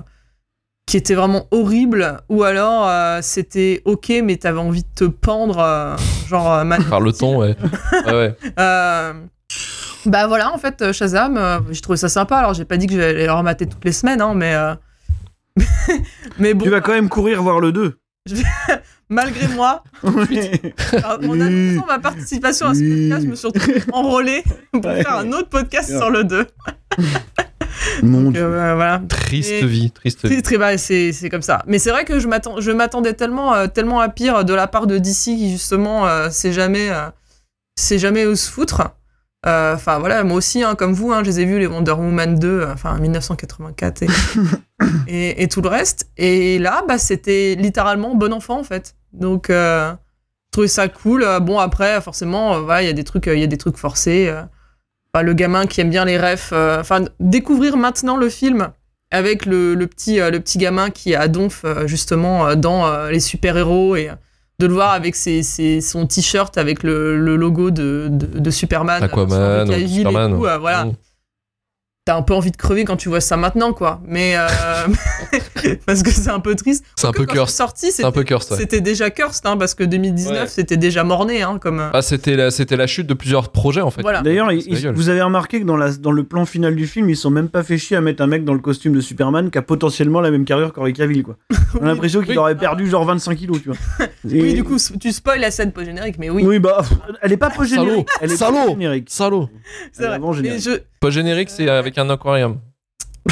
[0.87, 5.59] qui était vraiment horrible, ou alors euh, c'était ok, mais t'avais envie de te pendre,
[5.59, 5.97] euh,
[6.29, 7.57] genre euh, Man Par le ton, ouais.
[8.07, 8.37] Ouais, ouais.
[8.59, 9.13] euh,
[10.07, 12.37] bah voilà, en fait, euh, Shazam, euh, j'ai trouvé ça sympa.
[12.37, 14.55] Alors, j'ai pas dit que j'allais le remater toutes les semaines, hein, mais.
[14.55, 14.75] euh,
[16.39, 17.99] mais bon, Tu vas quand même courir voir le 2.
[19.15, 24.43] Malgré moi, alors, en annonçant ma participation à ce podcast, je me suis retrouvée enrôlée
[24.73, 25.03] pour Ouais.
[25.03, 26.47] faire un autre podcast sur le 2.
[28.03, 28.43] Mon Donc, Dieu.
[28.45, 29.03] euh, voilà.
[29.09, 30.35] Triste Et- vie, triste vie.
[30.35, 31.63] Très, très bas, c'est c'est comme ça.
[31.67, 34.67] Mais c'est vrai que je m'attends- je m'attendais tellement, euh, tellement à pire de la
[34.67, 37.09] part de DC qui justement euh, c'est jamais, euh,
[37.77, 38.83] c'est jamais où se foutre.
[39.47, 41.93] Euh, Enfin voilà, moi aussi, hein, comme vous, hein, je les ai vus les Wonder
[41.93, 44.07] Woman 2, euh, enfin 1984 et,
[45.09, 46.09] et, et tout le reste.
[46.17, 48.95] Et là, bah, c'était littéralement bon enfant en fait.
[49.15, 51.23] Donc euh, je trouvais ça cool.
[51.23, 53.49] Euh, Bon après, forcément, euh, voilà, il y a des trucs, euh, il y a
[53.49, 54.31] des trucs forcés.
[55.13, 56.53] Enfin, le gamin qui aime bien les refs.
[56.53, 58.69] Enfin, découvrir maintenant le film
[59.11, 63.95] avec le, le petit, le petit gamin qui est à Donf, justement, dans les super-héros,
[63.95, 64.11] et
[64.59, 68.51] de le voir avec ses, ses- son t-shirt avec le, le logo de, de, de
[68.51, 69.03] Superman.
[69.05, 70.33] Aquaman, Cavill et Superman.
[70.33, 70.85] tout, voilà.
[70.87, 70.93] Mm.
[72.07, 74.03] T'as un peu envie de crever quand tu vois ça maintenant, quoi.
[74.07, 74.35] Mais.
[74.37, 74.47] euh,
[75.87, 76.85] parce que c'est un peu triste.
[76.97, 77.57] C'est un peu cursed.
[77.57, 78.59] sorti, C'est un peu cursed, ouais.
[78.59, 80.47] C'était déjà cursed, hein, parce que 2019, Ouais.
[80.47, 81.81] c'était déjà morné, hein, comme.
[81.81, 84.03] euh, Ah, c'était la, c'était la chute de plusieurs projets en fait.
[84.03, 84.21] Voilà.
[84.21, 84.51] D'ailleurs,
[84.95, 87.49] vous avez remarqué que dans, la, dans le plan final du film, ils sont même
[87.49, 90.21] pas fait chier à mettre un mec dans le costume de Superman qui a potentiellement
[90.21, 91.37] la même carrure qu'Henri Cavill, quoi.
[91.81, 92.37] On a l'impression qu'il Oui.
[92.37, 93.79] aurait perdu genre 25 kilos, tu vois.
[94.25, 96.45] Oui, du coup, tu spoil la scène post-générique, mais oui.
[96.45, 96.83] Oui, bah,
[97.23, 98.09] elle est pas post-générique.
[98.21, 98.69] Elle est Salaud.
[98.71, 99.09] générique.
[99.11, 99.49] Salaud.
[99.93, 100.17] c'est elle est vrai.
[100.17, 100.63] avant générique.
[100.63, 102.61] je, Pas générique, c'est avec un aquarium.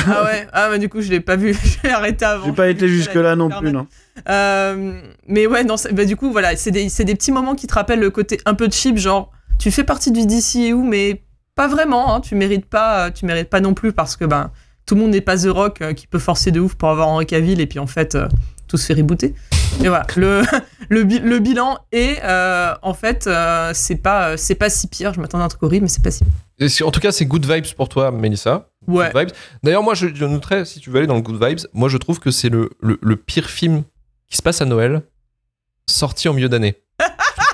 [0.07, 2.46] Ah ouais, ah bah du coup je l'ai pas vu, je l'ai arrêté avant.
[2.46, 3.87] J'ai pas été jusque-là non plus, non.
[4.29, 7.66] Euh, mais ouais, non, bah du coup voilà, c'est des, c'est des petits moments qui
[7.66, 11.22] te rappellent le côté un peu cheap, genre tu fais partie du DCU mais
[11.55, 14.51] pas vraiment, hein, tu mérites pas, tu mérites pas non plus parce que ben
[14.87, 17.09] tout le monde n'est pas The Rock euh, qui peut forcer de ouf pour avoir
[17.09, 18.29] Henry Cavill et puis en fait euh,
[18.73, 19.35] tout se fait rebooter.
[19.85, 20.43] Et voilà, le,
[20.89, 24.87] le, bi- le bilan est euh, en fait euh, c'est pas euh, c'est pas si
[24.87, 26.69] pire, je m'attendais à un truc horrible mais c'est pas si pire.
[26.69, 28.69] C'est- en tout cas, c'est good vibes pour toi, Mélissa.
[28.87, 29.11] Ouais.
[29.13, 29.37] Good vibes.
[29.63, 31.97] D'ailleurs, moi, je, je noterais, si tu veux aller dans le good vibes, moi, je
[31.99, 33.83] trouve que c'est le, le, le pire film
[34.29, 35.03] qui se passe à Noël,
[35.89, 36.77] sorti en milieu d'année.
[37.01, 37.07] Je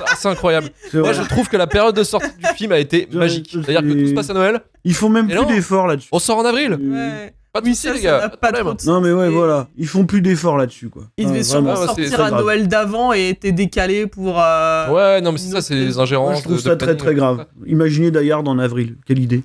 [0.04, 0.70] trouve ça assez incroyable.
[0.90, 1.22] C'est Moi, vrai.
[1.22, 3.48] je trouve que la période de sortie du film a été magique.
[3.50, 6.08] C'est-à-dire que tout se passe à Noël, Ils font même plus d'efforts là-dessus.
[6.12, 6.74] on sort en avril.
[6.74, 7.32] Ouais.
[7.52, 8.18] Pas de Oui, soucis, ça, les gars.
[8.20, 8.76] Pas de pas de problème.
[8.86, 9.68] Non, mais ouais, Et- voilà.
[9.76, 11.04] Ils font plus d'efforts là-dessus, quoi.
[11.16, 11.74] Il Ah, devait vraiment.
[11.74, 12.42] sûrement Ah, sortir à grave.
[12.42, 14.38] Noël d'avant et était décalé pour.
[14.40, 16.30] euh, Ouais, non, mais c'est ça, c'est les ingérences.
[16.30, 17.46] Moi, je trouve de- ça de très très grave.
[17.66, 18.96] Imaginez Die Hard en avril.
[19.06, 19.42] Quelle idée.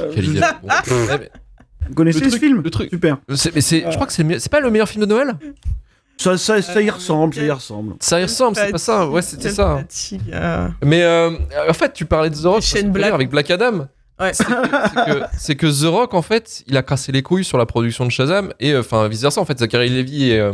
[0.00, 0.40] Euh, Quelle idée.
[0.62, 0.68] Bon.
[0.68, 1.30] Ouais, mais
[1.88, 3.16] Vous connaissez Le ce film le truc- Super.
[3.34, 5.08] c'est- mais c'est- je crois que c'est le meilleur- c'est pas le meilleur film de
[5.10, 5.32] Noël?
[6.18, 7.94] Ça, ça, ça y ressemble, ça y ressemble.
[7.98, 9.08] Ça y ressemble, c'est pas ça.
[9.08, 9.78] Ouais, c'était ça.
[9.78, 10.68] fatigue, euh.
[10.84, 11.30] Mais euh,
[11.68, 12.36] en fait, tu parlais de
[12.98, 13.86] rire avec Black Adam.
[14.20, 14.32] Ouais.
[14.34, 14.44] C'est
[15.56, 18.10] que, que- The Rock, en fait, il a cassé les couilles sur la production de
[18.10, 19.40] Shazam et euh, enfin vice versa.
[19.40, 20.52] En fait, Zachary Levy et euh,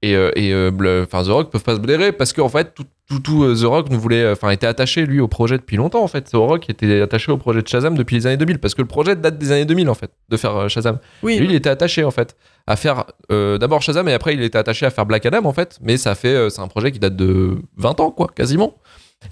[0.00, 0.54] et, euh, et
[1.02, 3.90] enfin The Rock peuvent pas se blairer parce qu'en fait tout tout, tout, The Rock
[3.90, 6.22] ne voulait enfin était attaché lui au projet depuis longtemps en fait.
[6.22, 8.86] The Rock était attaché au projet de Shazam depuis les années 2000 parce que le
[8.88, 10.98] projet date des années 2000 en fait de faire Shazam.
[11.24, 12.36] Oui, Et lui, il était attaché en fait
[12.68, 15.52] à faire euh, d'abord Shazam et après il était attaché à faire Black Adam en
[15.52, 15.78] fait.
[15.82, 18.76] Mais ça fait c'est un projet qui date de 20 ans quoi, quasiment.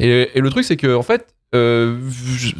[0.00, 1.96] Et, et le truc c'est que en fait euh,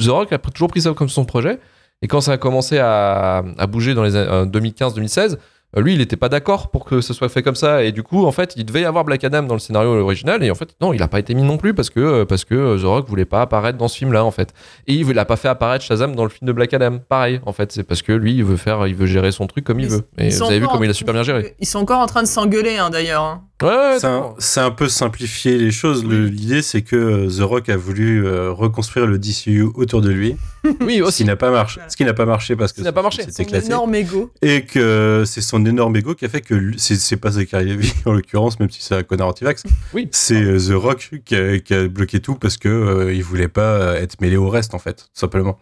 [0.01, 1.59] The Rock a toujours pris ça comme son projet.
[2.03, 5.37] Et quand ça a commencé à, à bouger dans les années 2015-2016,
[5.77, 7.83] euh, lui, il n'était pas d'accord pour que ce soit fait comme ça.
[7.83, 10.42] Et du coup, en fait, il devait y avoir Black Adam dans le scénario original.
[10.44, 12.44] Et en fait, non, il n'a pas été mis non plus parce que, euh, parce
[12.44, 14.53] que euh, The Rock voulait pas apparaître dans ce film-là, en fait.
[14.87, 16.99] Et il n'a pas fait apparaître Shazam dans le film de Black Adam.
[17.09, 17.72] Pareil, en fait.
[17.72, 20.03] C'est parce que lui, il veut faire, il veut gérer son truc comme il veut.
[20.18, 21.57] Et vous avez vu encore comme il a super bien géré.
[21.59, 23.22] Ils sont encore en train de s'engueuler, hein, d'ailleurs.
[23.25, 23.42] hein.
[23.62, 23.97] Ouais,
[24.38, 26.05] C'est un, peu simplifier les choses.
[26.05, 30.37] L'idée, c'est que euh, The Rock a voulu euh, reconstruire le DCU autour de lui,
[30.83, 31.23] Oui, ce aussi.
[31.23, 31.81] qui n'a pas marché.
[31.88, 33.23] Ce qui n'a pas marché parce Ce que n'a pas marché.
[33.31, 33.66] Son éclaté.
[33.66, 34.31] énorme ego.
[34.42, 38.61] Et que c'est son énorme ego qui a fait que c'est pas Zachary en l'occurrence,
[38.61, 39.62] même si c'est un connard anti-vax.
[39.95, 40.09] Oui.
[40.12, 43.49] C'est euh, The Rock qui a, qui a bloqué tout parce que euh, il voulait
[43.49, 45.59] pas être mêlé au reste en fait, tout simplement.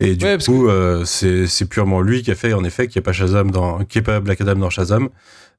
[0.00, 3.04] Et du Ouais, coup, euh, c'est purement lui qui a fait en effet qu'il n'y
[3.04, 5.10] a pas Shazam dans, qu'il n'y ait pas Black Adam dans Shazam,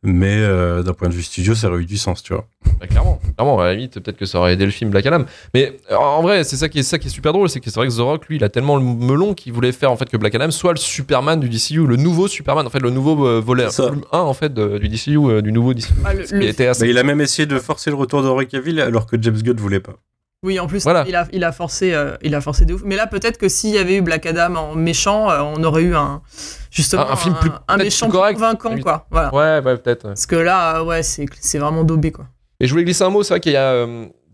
[0.04, 2.46] mais euh, d'un point de vue studio, ça aurait eu du sens, tu vois.
[2.80, 5.24] Bah, clairement, clairement, à la limite, peut-être que ça aurait aidé le film Black Adam.
[5.54, 7.70] Mais euh, en vrai, c'est ça qui est, ça qui est super drôle, c'est que
[7.70, 9.96] c'est vrai que The Rock, lui, il a tellement le melon qu'il voulait faire en
[9.98, 12.90] fait que Black Adam soit le Superman du DCU, le nouveau Superman, en fait, le
[12.90, 13.84] nouveau euh, volet C'est ça.
[13.88, 15.94] volume 1 en fait de- du DCU, euh, du nouveau DCU.
[16.04, 16.84] Ah, le- Ce qui le- était assez.
[16.84, 19.58] Mais il a même essayé de forcer le retour d'Henry Cavill alors que James Gunn
[19.58, 19.94] voulait pas.
[20.44, 21.06] Oui, en plus, Voilà.
[21.08, 22.82] il, a, il, a forcé, euh, il a forcé de ouf.
[22.84, 25.84] Mais là, peut-être que s'il y avait eu Black Adam en méchant, euh, on aurait
[25.84, 26.22] eu un,
[26.70, 28.36] justement, Un- un film plus- un méchant plus correct.
[28.36, 29.08] convaincant, quoi.
[29.10, 29.34] Voilà.
[29.34, 30.04] Ouais, ouais, peut-être.
[30.04, 30.10] ouais.
[30.12, 32.26] Parce que là, euh, ouais, c'est c'est vraiment daubé, quoi.
[32.60, 33.86] Et je voulais glisser un mot, c'est vrai qu'il y a.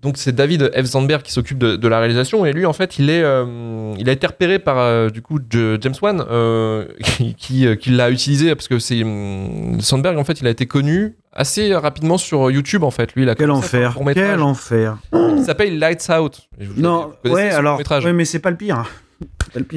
[0.02, 0.84] donc c'est David F.
[0.86, 4.10] Zandberg qui s'occupe de, de la réalisation et lui en fait il est euh, il
[4.10, 7.90] a été repéré par euh, du coup de- James Wan euh, qui, qui, euh, qui
[7.92, 12.18] l'a utilisé parce que c'est hum, Sandberg en fait il a été connu assez rapidement
[12.18, 13.96] sur YouTube en fait lui il a Quel un enfer.
[14.14, 14.98] Quel enfer.
[15.38, 17.80] qui s'appelle Lights Out vous- Non, vous ouais, alors.
[18.04, 18.84] Ouais, mais c'est pas le pire.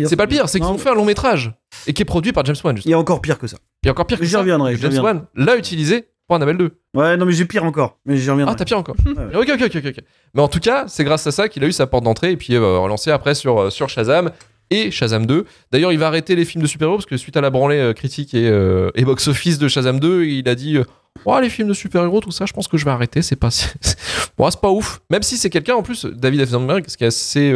[0.07, 0.49] C'est pas le pire.
[0.49, 1.53] c'est qu'ils ont fait un long métrage
[1.87, 3.57] et qui est produit par James Wan Il y a encore pire que ça.
[3.85, 4.99] et encore pire que ça, reviendrai, James.
[5.03, 7.99] Wan l'a utilisé pour Annabelle 2 Ouais, non, mais j'ai pire encore.
[8.07, 8.55] Mais j'y reviendrai.
[8.55, 8.97] Ah, t'as pire encore.
[9.07, 9.37] Ouais.
[9.37, 10.05] ok, ok, ok, ok.
[10.35, 12.37] Mais en tout cas, c'est grâce à ça qu'il a eu sa porte d'entrée et
[12.37, 14.31] puis euh, relancé après sur, euh, sur Shazam
[14.71, 15.45] et Shazam 2.
[15.71, 17.93] D'ailleurs, il va arrêter les films de super-héros parce que suite à la branlée euh,
[17.93, 20.79] critique et, euh, et box-office de Shazam 2, il a dit
[21.25, 23.21] Oh, les films de super-héros, tout ça, je pense que je vais arrêter.
[23.23, 23.51] C'est pas,
[24.39, 25.01] bon, c'est pas ouf.
[25.11, 26.51] Même si c'est quelqu'un, en plus, David F.
[26.51, 27.53] Sandberg, ce qui est assez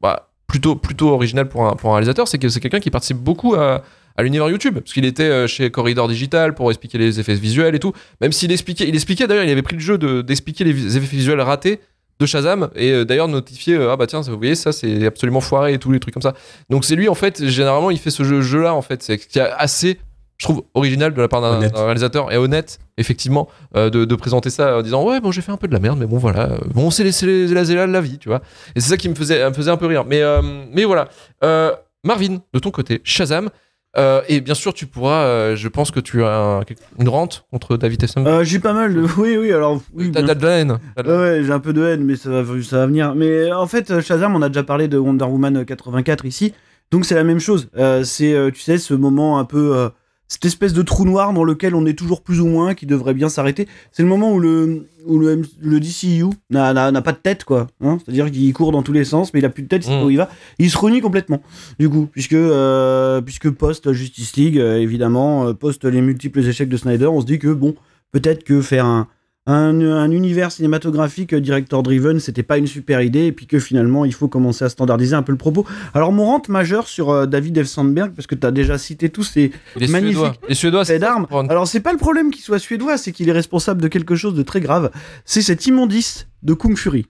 [0.00, 3.18] bah, plutôt, plutôt original pour un, pour un réalisateur, c'est que c'est quelqu'un qui participe
[3.18, 3.82] beaucoup à,
[4.18, 4.74] à l'univers YouTube.
[4.80, 7.94] Parce qu'il était euh, chez Corridor Digital pour expliquer les effets visuels et tout.
[8.20, 11.16] Même s'il expliquait, il expliquait d'ailleurs, il avait pris le jeu de- d'expliquer les effets
[11.16, 11.80] visuels ratés
[12.20, 15.40] de Shazam et euh, d'ailleurs notifier euh, ah bah tiens vous voyez ça c'est absolument
[15.40, 16.34] foiré et tous les trucs comme ça
[16.68, 19.04] donc c'est lui en fait généralement il fait ce jeu, là en fait.
[19.04, 20.00] C'est qui est assez
[20.36, 24.50] je trouve original de la part d'un réalisateur et honnête effectivement euh, de, de présenter
[24.50, 26.58] ça en disant ouais bon j'ai fait un peu de la merde mais bon voilà.
[26.74, 28.42] Bon c'est les, c'est les, c'est la, la vie tu vois
[28.74, 30.04] et c'est ça qui me faisait, me faisait un peu rire.
[30.04, 31.08] Mais, euh, mais voilà.
[31.44, 31.70] Euh,
[32.02, 33.48] Marvin de ton côté Shazam
[33.96, 36.60] euh, et bien sûr tu pourras euh, je pense que tu as un-
[36.98, 38.10] une rente contre David F.
[38.10, 39.00] Sandberg Euh, j'ai pas mal de.
[39.16, 39.80] Oui, oui, alors.
[39.94, 41.72] Oui, T'as bien t'as de la haine T'as de la- Ouais, ouais, j'ai un peu
[41.72, 43.14] de haine, mais ça va, ça va venir.
[43.14, 46.52] Mais en fait, Shazam, on a déjà parlé de Wonder Woman 84 ici.
[46.90, 47.68] Donc c'est la même chose.
[47.76, 49.76] Euh, c'est, euh, tu sais, ce moment un peu.
[49.76, 49.88] euh,
[50.28, 53.14] cette espèce de trou noir dans lequel on est toujours plus ou moins, qui devrait
[53.14, 53.66] bien s'arrêter.
[53.92, 57.66] C'est le moment où le, où le, DCU n'a, n'a, pas de tête, quoi.
[57.80, 59.88] Hein C'est-à-dire qu'il court dans tous les sens, mais il a plus de tête, il
[59.88, 60.06] sait pas Mm.
[60.06, 60.28] où il va.
[60.58, 61.40] Il se renie complètement,
[61.78, 66.68] du coup, puisque, euh, puisque post Justice League, euh, évidemment, euh, post les multiples échecs
[66.68, 67.74] de Snyder, on se dit que, bon,
[68.12, 69.08] peut-être que faire un,
[69.48, 73.58] un, un univers cinématographique euh, director driven, c'était pas une super idée, et puis que
[73.58, 75.66] finalement il faut commencer à standardiser un peu le propos.
[75.94, 77.66] Alors mon rente majeur sur euh, David F.
[77.66, 79.50] Sandberg, parce que tu as déjà cité tous ces
[79.88, 80.32] magnifiques suédois.
[80.48, 81.26] Les Suédois, faits c'est d'armes.
[81.48, 84.34] Alors c'est pas le problème qu'il soit suédois, c'est qu'il est responsable de quelque chose
[84.34, 84.90] de très grave.
[85.24, 87.06] C'est cet immondice de Kung Fury.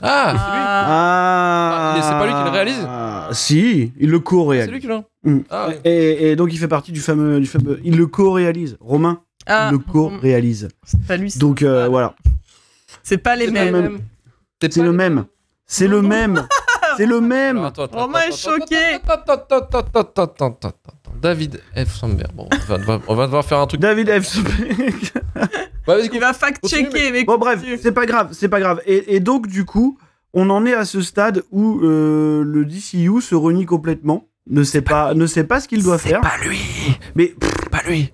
[0.00, 0.62] Ah, c'est lui.
[0.64, 4.80] Ah, Ah, c'est pas lui qui le réalise Ah, Si, il le C'est lui co-réalise.
[4.80, 5.04] qui l'a.
[5.24, 5.38] Mm.
[5.50, 5.80] Ah, ouais.
[5.84, 7.78] Et, et donc il fait partie du fameux, du fameux.
[7.84, 8.76] Il le co-réalise.
[8.80, 10.68] Romain, ah, le co-réalise.
[10.84, 11.30] c'est pas lui.
[11.30, 12.14] c'est- Donc euh, voilà.
[13.02, 13.72] C'est pas les C'est mêmes.
[13.74, 13.98] le même.
[14.60, 15.24] C'est le les même.
[15.66, 16.46] C'est le même.
[16.96, 17.58] C'est le même.
[17.64, 18.76] attends, attends, Romain est choqué.
[21.20, 21.94] David F.
[21.94, 22.32] Sandberg.
[22.34, 23.80] Bon, on va, devoir- on va devoir faire un truc.
[23.80, 24.26] David F.
[24.26, 24.94] Sandberg.
[25.88, 28.80] Ouais, Il va fact-checker, mais Bon bref, c'est pas grave, c'est pas grave.
[28.86, 29.98] Et, et donc du coup,
[30.32, 34.82] on en est à ce stade où euh, le DCU se renie complètement, ne sait
[34.82, 36.20] pas, ne sait pas ce qu'il doit faire.
[36.20, 36.58] Pas lui.
[37.14, 37.34] Mais
[37.70, 38.10] Pas lui.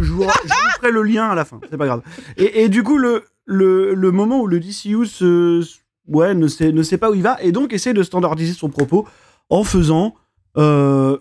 [0.00, 2.02] je vous, je vous ferai le lien à la fin, c'est pas grave.
[2.36, 5.64] Et, et du coup, le, le, le moment où le DCU se,
[6.08, 8.68] ouais, ne, sait, ne sait pas où il va, et donc essaie de standardiser son
[8.68, 9.06] propos
[9.50, 10.14] en faisant
[10.56, 11.18] euh,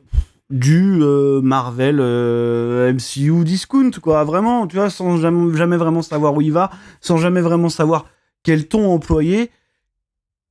[0.49, 4.23] du euh, Marvel euh, MCU discount, quoi.
[4.23, 6.69] Vraiment, tu vois, sans jamais, jamais vraiment savoir où il va,
[7.01, 8.05] sans jamais vraiment savoir
[8.43, 9.49] quel ton employer.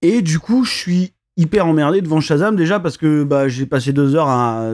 [0.03, 3.93] Et du coup, je suis hyper emmerdé devant Shazam déjà parce que bah, j'ai passé
[3.93, 4.73] deux heures à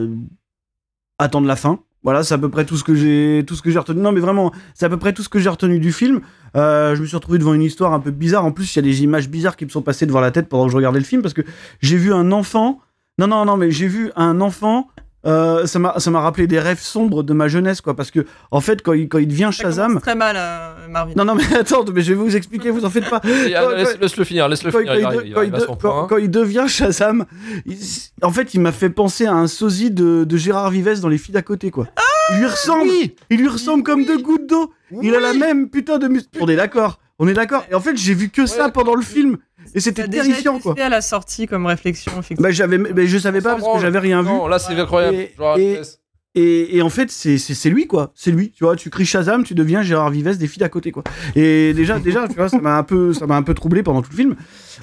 [1.18, 1.81] attendre la fin.
[2.03, 4.01] Voilà, c'est à peu près tout ce que j'ai tout ce que j'ai retenu.
[4.01, 6.23] Non, mais vraiment, c'est à peu près tout ce que j'ai retenu du film.
[6.57, 8.44] Euh, je me suis retrouvé devant une histoire un peu bizarre.
[8.44, 10.49] En plus, il y a des images bizarres qui me sont passées devant la tête
[10.49, 11.42] pendant que je regardais le film parce que
[11.81, 12.81] j'ai vu un enfant.
[13.18, 14.88] Non, non, non, mais j'ai vu un enfant.
[15.26, 17.94] Euh, ça m'a ça m'a rappelé des rêves sombres de ma jeunesse, quoi.
[17.94, 20.00] Parce que en fait, quand il quand il devient Ça Shazam.
[20.00, 21.12] très mal, euh, Marvin.
[21.16, 22.70] Non, non, mais attends, mais je vais vous expliquer.
[22.70, 23.20] Vous en faites pas.
[23.30, 24.87] Euh, laisse- Laisse-le finir, laisse-le finir.
[24.87, 26.06] Quand il, il de- quand il arrive à de- son quand- point.
[26.09, 27.26] quand il devient Shazam,
[27.66, 27.76] il-
[28.22, 31.18] en fait, il m'a fait penser à un sosie de, de Gérard Vives dans Les
[31.18, 31.88] filles d'à côté, quoi.
[32.33, 32.90] il lui ressemble,
[33.30, 34.72] il lui ressemble comme deux gouttes d'eau.
[35.02, 36.28] Il a la même putain de muscle.
[36.40, 37.64] On est d'accord, on est d'accord.
[37.70, 39.37] Et en fait, j'ai vu que ça pendant le film,
[39.74, 40.74] et c'était déjà terrifiant, quoi.
[40.74, 42.42] fait à la sortie comme réflexion, effectivement.
[42.48, 44.28] Bah, j'avais, mais je savais pas parce que j'avais rien vu.
[44.28, 45.16] Non, là, c'est incroyable.
[45.16, 46.00] Et, Genre, et- laisse.
[46.35, 48.12] et- et en fait, c'est, lui, quoi.
[48.14, 48.50] C'est lui.
[48.52, 51.02] Tu vois, tu cries Shazam, tu deviens Gérard Vives des filles d'à côté, quoi.
[51.37, 54.02] Et déjà, déjà, tu vois, ça m'a un peu, ça m'a un peu troublé pendant
[54.02, 54.37] tout le film.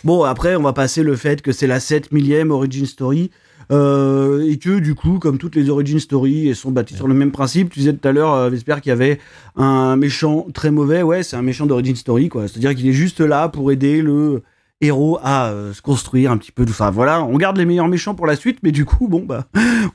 [0.04, 3.32] Bon, après, on va passer le fait que c'est la 7 millième origin story.
[3.70, 7.14] euh, et que du coup, comme toutes les origin story, elles sont bâties sur le
[7.14, 7.70] même principe.
[7.70, 9.20] Tu disais tout à l'heure, euh, Vesper, qu'il y avait
[9.58, 11.02] un méchant très mauvais.
[11.04, 12.48] Ouais, c'est un méchant d'origin story, quoi.
[12.48, 14.42] C'est-à-dire qu'il est juste là pour aider le
[14.82, 16.92] héros à euh, se construire un petit peu ça.
[16.92, 19.46] Voilà, on garde les meilleurs méchants pour la suite, mais du coup, bon, bah,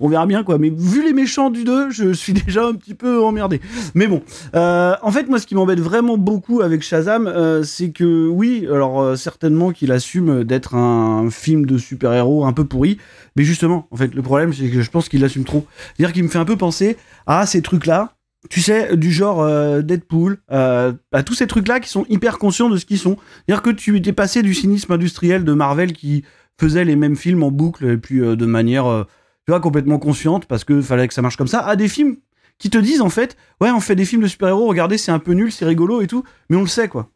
[0.01, 0.59] on verra bien quoi.
[0.59, 3.61] Mais vu les méchants du 2, je suis déjà un petit peu emmerdé.
[3.95, 4.23] Mais bon,
[4.55, 8.67] euh, en fait, moi, ce qui m'embête vraiment beaucoup avec Shazam, euh, c'est que oui,
[8.71, 12.99] alors certainement qu'il assume d'être un film de super-héros un peu pourri,
[13.37, 15.67] mais justement, en fait, le problème, c'est que je pense qu'il l'assume trop.
[15.97, 18.15] C'est-à-dire qu'il me fait un peu penser à ces trucs-là.
[18.51, 22.69] Tu sais, du genre euh, Deadpool, euh, à tous ces trucs-là qui sont hyper conscients
[22.69, 23.17] de ce qu'ils sont.
[23.47, 26.25] C'est-à-dire que tu étais passé du cynisme industriel de Marvel qui
[26.61, 29.07] faisait les mêmes films en boucle et puis euh, de manière,
[29.47, 32.17] tu vois, complètement consciente parce que fallait que ça marche comme ça, à des films
[32.59, 35.19] qui te disent en fait, ouais, on fait des films de super-héros, regardez, c'est un
[35.19, 37.11] peu nul, c'est rigolo et tout, mais on le sait quoi.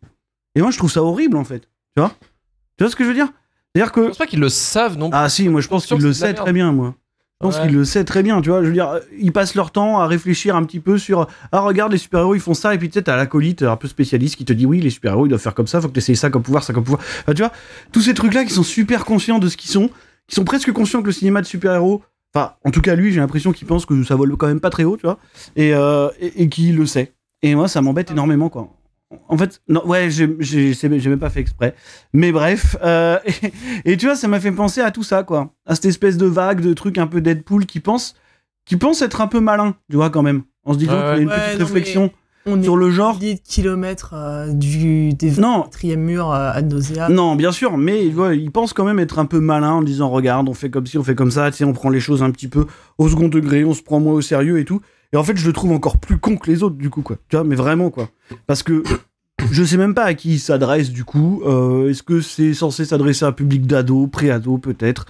[0.57, 1.69] Et moi, je trouve ça horrible en fait.
[1.97, 2.13] Tu vois?
[2.77, 3.29] Tu vois ce que je veux dire?
[3.75, 4.03] C'est-à-dire que.
[4.03, 5.19] Je pense pas qu'ils le savent non plus.
[5.19, 6.37] Ah si, moi je pense qu'ils le merde.
[6.37, 6.95] très bien, moi.
[7.43, 7.67] Je pense Ouais.
[7.67, 8.63] qu'ils le sait très bien, tu vois.
[8.63, 11.61] Je veux dire, euh, ils passent leur temps à réfléchir un petit peu sur ah
[11.61, 13.89] regarde les super héros ils font ça et puis tu sais t'as l'acolyte un peu
[13.89, 15.93] spécialiste qui te dit oui les super héros ils doivent faire comme ça, faut que
[15.93, 17.03] t'essayes ça comme pouvoir, ça comme pouvoir.
[17.21, 17.53] Enfin, tu vois,
[17.93, 19.91] tous ces trucs là qui sont super conscients de ce qu'ils sont,
[20.29, 22.03] qui sont presque conscients que le cinéma de super héros,
[22.35, 24.71] enfin en tout cas lui j'ai l'impression qu'il pense que ça vole quand même pas
[24.71, 25.19] très haut, tu vois,
[25.57, 27.13] et euh, et, et qui le sait.
[27.43, 28.71] Et moi ça m'embête énormément quoi.
[29.29, 31.75] En fait, non, ouais, j'ai même pas fait exprès.
[32.13, 33.19] Mais bref, euh,
[33.85, 35.55] et, et tu vois, ça m'a fait penser à tout ça, quoi.
[35.65, 38.15] À cette espèce de vague de trucs un peu Deadpool qui pense,
[38.65, 40.43] qui pense être un peu malin, tu vois, quand même.
[40.65, 41.47] En se disant Ouais, qu'il y a une ouais.
[41.47, 42.13] petite réflexion
[42.49, 43.19] On sur est le genre.
[43.19, 45.63] des kilomètres euh, du des Non.
[45.63, 46.73] quatrième mur euh, ad.
[47.11, 50.49] Non, bien sûr, mais il pense quand même être un peu malin en disant regarde,
[50.49, 52.31] on fait comme ci, on fait comme ça, tu sais, on prend les choses un
[52.31, 52.67] petit peu
[52.99, 54.81] au second degré, on se prend moins au sérieux et tout.
[55.13, 57.17] Et en fait, je le trouve encore plus con que les autres, du coup, quoi.
[57.29, 58.09] Tu vois, mais vraiment, quoi.
[58.47, 58.83] Parce que
[59.51, 61.43] je sais même pas à qui il s'adresse, du coup.
[61.47, 65.07] Euh, Est-ce que c'est censé s'adresser à un public d'ado, pré-ado, peut-être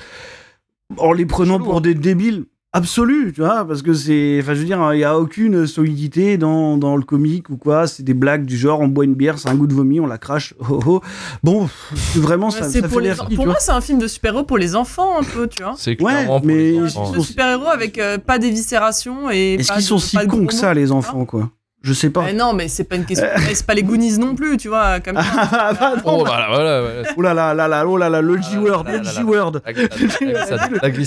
[0.99, 2.45] En les prenant pour des débiles
[2.77, 4.39] absolus, tu vois, parce que c'est.
[4.43, 7.87] Enfin, je veux dire, il y a aucune solidité dans, dans le comique ou quoi.
[7.87, 10.07] C'est des blagues du genre on boit une bière, c'est un goût de vomi, on
[10.07, 10.55] la crache.
[10.69, 11.01] Oh, oh.
[11.43, 11.69] Bon,
[12.15, 14.45] vraiment, ça, C'est ça pour fait les- tu pour moi, c'est un film de super-héros
[14.45, 15.75] pour les enfants, un peu, tu vois.
[15.77, 17.13] C'est Ouais, pour mais les ils enfants.
[17.13, 19.55] De super-héros avec euh, pas d'éviscération et.
[19.55, 21.51] Est-ce pas qu'ils de- sont si cons que ça, les enfants, quoi?
[21.87, 22.23] Je sais pas.
[22.25, 23.29] Mais non, mais c'est pas une question.
[23.55, 24.99] c'est pas les Goonies non plus, tu vois.
[24.99, 26.49] Comme Ah, bah, non, Oh, bah- voilà,
[26.83, 27.03] voilà.
[27.17, 29.11] Oh là là là là, oh là là, le G-word, là le là là.
[29.13, 29.53] G-word.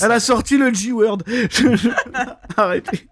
[0.01, 1.17] Elle a sorti le G-word.
[2.57, 3.07] Arrêtez.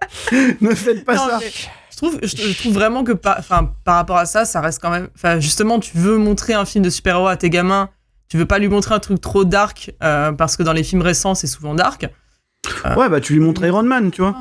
[0.62, 1.40] Ne faites pas Non, ça.
[1.42, 1.52] mais
[1.92, 4.82] Je trouve, je, je trouve vraiment que par, enfin, par rapport à ça, ça reste
[4.82, 5.10] quand même.
[5.16, 7.90] Enfin, justement, tu veux montrer un film de super-héros à tes gamins.
[8.30, 11.02] Tu veux pas lui montrer un truc trop dark euh, parce que dans les films
[11.02, 12.08] récents, c'est souvent dark.
[12.98, 14.36] Ouais, bah tu lui montres Iron Man, tu vois.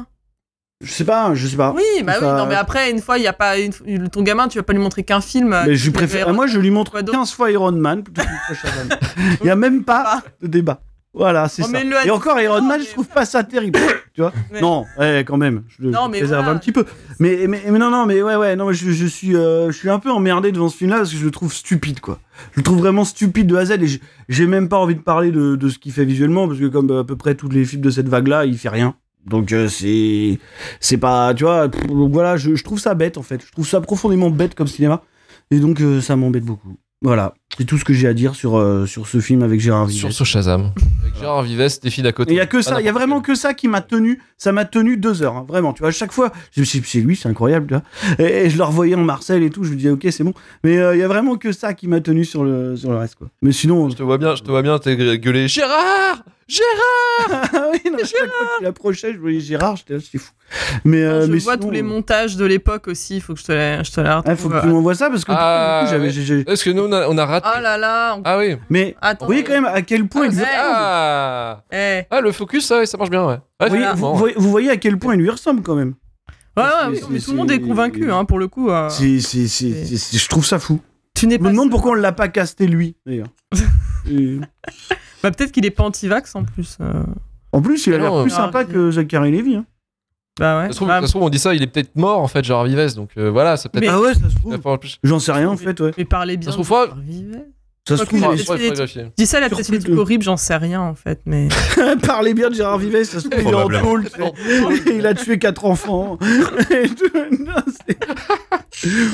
[0.84, 1.72] Je sais pas, je sais pas.
[1.74, 2.38] Oui, bah Ça- oui.
[2.38, 3.72] Non, mais après, une fois, il y a pas une-
[4.10, 5.56] ton gamin, tu vas pas lui montrer qu'un film.
[5.66, 6.32] Mais je préfère.
[6.34, 8.20] Moi, je lui montre Quoi d'autre 15 fois Iron Man plutôt.
[9.42, 10.80] Il y a même pas de débat.
[11.14, 11.78] Voilà, c'est Oh, ça.
[12.04, 13.78] Et encore, Iron Man, mais- je trouve pas ça terrible.
[14.14, 15.62] tu vois Mais- Non, ouais, quand même.
[15.66, 16.56] Je le Non, mais préserve voilà.
[16.56, 16.84] un petit peu.
[17.20, 19.88] Mais, mais, non, non, mais ouais, ouais, non, mais je, je suis, euh, je suis
[19.88, 22.18] un peu emmerdé devant ce film-là parce que je le trouve stupide, quoi.
[22.52, 25.00] Je le trouve vraiment stupide de A à Z et j'ai même pas envie de
[25.00, 27.64] parler de, de ce qu'il fait visuellement parce que comme à peu près tous les
[27.64, 28.94] films de cette vague-là, il fait rien.
[29.26, 30.38] Donc euh, c'est,
[30.80, 31.68] c'est pas, tu vois.
[31.68, 33.44] donc voilà, je, je trouve ça bête en fait.
[33.44, 35.02] Je trouve ça profondément bête comme cinéma
[35.50, 36.76] et donc euh, ça m'embête beaucoup.
[37.02, 37.34] Voilà.
[37.58, 39.98] C'est tout ce que j'ai à dire sur, euh, sur ce film avec Gérard Vives.
[39.98, 40.72] Sur ce Shazam.
[41.02, 42.32] Avec Gérard Vives, Stéphie d'à côté.
[42.32, 44.52] Il y a que ça, il y a vraiment que ça qui m'a tenu, ça
[44.52, 45.72] m'a tenu deux heures, hein, vraiment.
[45.72, 48.26] Tu vois, à chaque fois, c'est lui, c'est incroyable, tu vois.
[48.26, 50.34] Et, et je le revoyais en Marcel et tout, je me disais, ok, c'est bon.
[50.64, 52.98] Mais euh, il y a vraiment que ça qui m'a tenu sur le, sur le
[52.98, 53.28] reste, quoi.
[53.40, 57.70] Mais sinon, Je te vois bien, je te vois bien, t'es gueulé Gérard Gérard ah
[57.72, 60.30] oui, non, à chaque fois qu'il approchait, je voyais Gérard, j'étais c'est fou.
[60.84, 63.40] Mais, euh, je mais vois sinon, tous les montages de l'époque aussi, il faut que
[63.40, 64.60] je te la, je te la Ah, faut retrouve.
[64.62, 67.08] que tu m'envoies ça parce que Ah, du coup, j'ai- Est-ce que nous, on a,
[67.08, 68.56] on a raté Oh là là Ah oui.
[68.70, 69.26] Mais Attends.
[69.26, 72.02] vous voyez quand même à quel point il lui Ah, Eh.
[72.10, 73.34] ah le focus, ça, marche bien, ouais.
[73.34, 74.12] Ouais, Vous voyez, effectivement.
[74.12, 75.94] vous, voyez- vous voyez à quel point il lui ressemble quand même.
[76.56, 78.70] Ouais, ouais, mais- tout le monde est convaincu, hein, pour le coup.
[78.70, 78.88] euh.
[78.88, 80.80] C'est- c'est- c'est- je trouve ça fou.
[81.14, 81.50] Tu n'es Je me pas.
[81.50, 83.28] demande pourquoi on l'a pas casté lui, d'ailleurs.
[84.10, 84.38] Et-
[85.22, 86.76] Bah, peut-être qu'il est pas anti-vax en plus.
[86.80, 87.02] euh.
[87.52, 89.56] En plus, il a l'air plus sympa que Zachary Lévy.
[89.56, 89.64] Hein.
[90.38, 90.66] Bah ouais.
[90.66, 92.28] Ça se, trouve, Bah, ça se trouve, on dit ça, il est peut-être mort en
[92.28, 93.84] fait, Gérard Vives, donc euh, voilà, ça peut-être.
[93.84, 94.58] Mais- Ah ouais, ça se trouve.
[94.78, 95.92] peut- J'en sais rien en fait, ouais.
[95.96, 96.50] mais parlez bien.
[96.50, 97.40] Ça se trouve de pas- Gérard Vives.
[97.88, 98.18] Ça se Ok, trouve.
[98.20, 98.86] Faudra- faudra-.
[98.86, 101.46] Je dis ça, la Sur peut-être de- horribles, j'en sais rien en fait, mais.
[102.06, 103.84] Parlez bien de Gérard Vives, ça se trouve, il est en Probablement.
[103.90, 104.96] tôle, tu sais.
[104.98, 106.18] Il a tué quatre enfants.
[106.70, 107.44] Et tout.
[107.44, 107.54] Non,
[107.86, 107.98] c'est-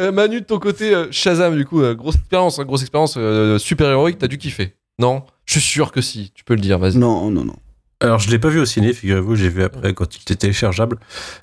[0.00, 3.14] Euh, Manu, de ton côté, euh, Shazam, du coup, euh, grosse expérience, hein, grosse expérience
[3.16, 4.74] euh, super héroïque, t'as dû kiffer.
[4.98, 5.22] Non?
[5.44, 6.96] Je suis sûr que si, tu peux le dire, vas-y.
[6.96, 7.54] non, non, non.
[8.00, 10.98] Alors, je l'ai pas vu au ciné, figurez-vous, j'ai vu après quand il était téléchargeable.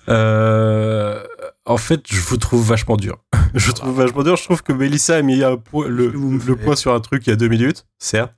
[0.09, 1.23] Euh,
[1.65, 3.17] en fait, je vous trouve vachement dur.
[3.55, 4.35] je vous trouve vachement dur.
[4.35, 7.33] Je trouve que Mélissa a mis un le, le point sur un truc il y
[7.33, 8.33] a deux minutes, certes,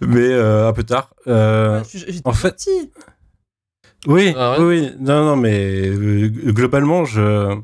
[0.00, 1.14] mais euh, un peu tard.
[1.28, 1.82] Euh,
[2.24, 2.90] en fait- petit.
[4.08, 4.90] Oui, Ah ouais oui, oui.
[4.98, 7.56] Non, non, mais globalement, je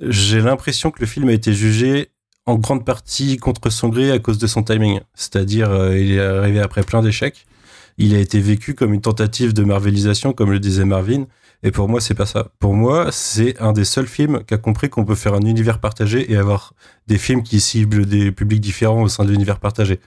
[0.00, 2.10] j'ai l'impression que le film a été jugé
[2.46, 5.00] en grande partie contre son gré à cause de son timing.
[5.14, 7.46] C'est-à-dire, euh, il est arrivé après plein d'échecs.
[7.98, 11.26] Il a été vécu comme une tentative de marvelisation, comme le disait Marvin.
[11.66, 12.48] Et pour moi, c'est pas ça.
[12.58, 15.78] Pour moi, c'est un des seuls films qui a compris qu'on peut faire un univers
[15.78, 16.74] partagé et avoir
[17.06, 19.98] des films qui ciblent des publics différents au sein de l'univers partagé.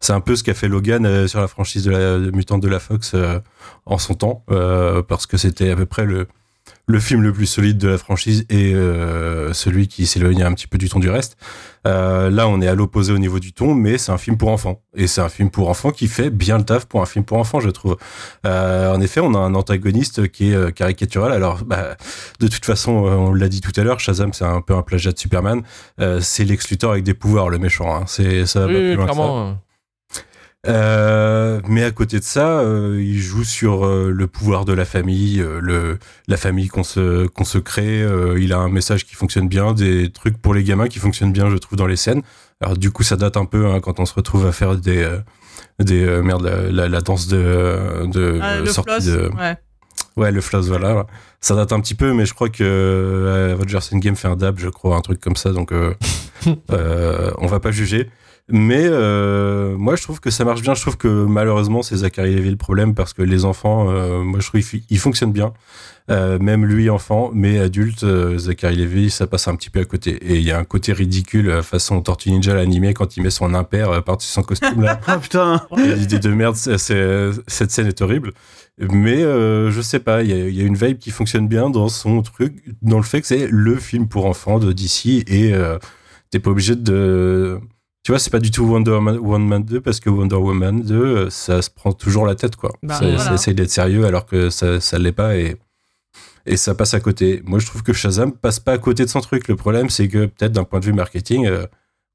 [0.00, 2.68] C'est un peu ce qu'a fait Logan euh, sur la franchise de la Mutante de
[2.68, 3.38] la Fox euh,
[3.86, 6.28] en son temps, euh, parce que c'était à peu près le,
[6.88, 10.68] le film le plus solide de la franchise et euh, celui qui s'éloignait un petit
[10.68, 11.36] peu du ton du reste.
[11.86, 14.50] Euh, là, on est à l'opposé au niveau du ton, mais c'est un film pour
[14.50, 14.80] enfants.
[14.94, 17.38] Et c'est un film pour enfants qui fait bien le taf pour un film pour
[17.38, 17.96] enfants, je trouve.
[18.44, 21.32] Euh, en effet, on a un antagoniste qui est euh, caricatural.
[21.32, 21.96] Alors, bah,
[22.40, 24.82] de toute façon, euh, on l'a dit tout à l'heure, Shazam, c'est un peu un
[24.82, 25.62] plagiat de Superman.
[26.00, 27.94] Euh, c'est Lex Luthor avec des pouvoirs, le méchant.
[27.94, 28.04] Hein.
[28.06, 29.65] C'est ça va pas plus loin que ça.
[30.68, 31.60] Euh.
[31.68, 35.44] Mais à côté de ça, euh, il joue sur euh, le pouvoir de la famille,
[35.60, 35.98] le,
[36.28, 38.04] la famille qu'on se, qu'on se crée.
[38.38, 41.50] il a un message qui fonctionne bien, des trucs pour les gamins qui fonctionnent bien,
[41.50, 42.22] je trouve, dans les scènes.
[42.60, 45.08] Alors du coup, ça date un peu hein, quand on se retrouve à faire des,
[45.78, 49.56] des merde, la, la, la danse de, de Ah, le sortie floss, de, ouais.
[50.16, 51.06] Ouais, le floss, voilà.
[51.40, 54.58] Ça date un petit peu, mais je crois que euh, Rogers Game fait un dab,
[54.58, 55.72] je crois, un truc comme ça, donc
[56.68, 58.10] on va pas juger.
[58.48, 60.74] Mais euh, moi, je trouve que ça marche bien.
[60.74, 64.38] Je trouve que malheureusement, c'est Zachary Levi le problème parce que les enfants, euh, moi,
[64.40, 65.52] je trouve qu'ils ils fonctionnent bien.
[66.08, 69.84] Euh, même lui, enfant, mais adulte, euh, Zachary Levi, ça passe un petit peu à
[69.84, 70.12] côté.
[70.24, 73.30] Et il y a un côté ridicule, euh, façon Tortue Ninja l'animé, quand il met
[73.30, 75.00] son impair euh, par-dessus son costume là.
[75.08, 75.60] Ah putain.
[75.76, 78.30] L'idée de merde, c'est- cette scène est horrible.
[78.78, 81.88] Mais euh, je sais pas, il y y a une vibe qui fonctionne bien dans
[81.88, 85.78] son truc, dans le fait que c'est le film pour enfants de DC et euh,
[86.30, 87.58] t'es pas obligé de.
[88.06, 90.94] Tu vois, c'est pas du tout Wonder Woman, Woman 2 parce que Wonder Woman 2,
[90.94, 92.72] euh, ça se prend toujours la tête, quoi.
[92.80, 93.18] Bah, ça, voilà.
[93.18, 95.56] ça essaye d'être sérieux alors que ça, ça l'est pas et,
[96.46, 97.42] et ça passe à côté.
[97.44, 99.48] Moi, je trouve que Shazam passe pas à côté de son truc.
[99.48, 101.66] Le problème, c'est que peut-être d'un point de vue marketing, euh,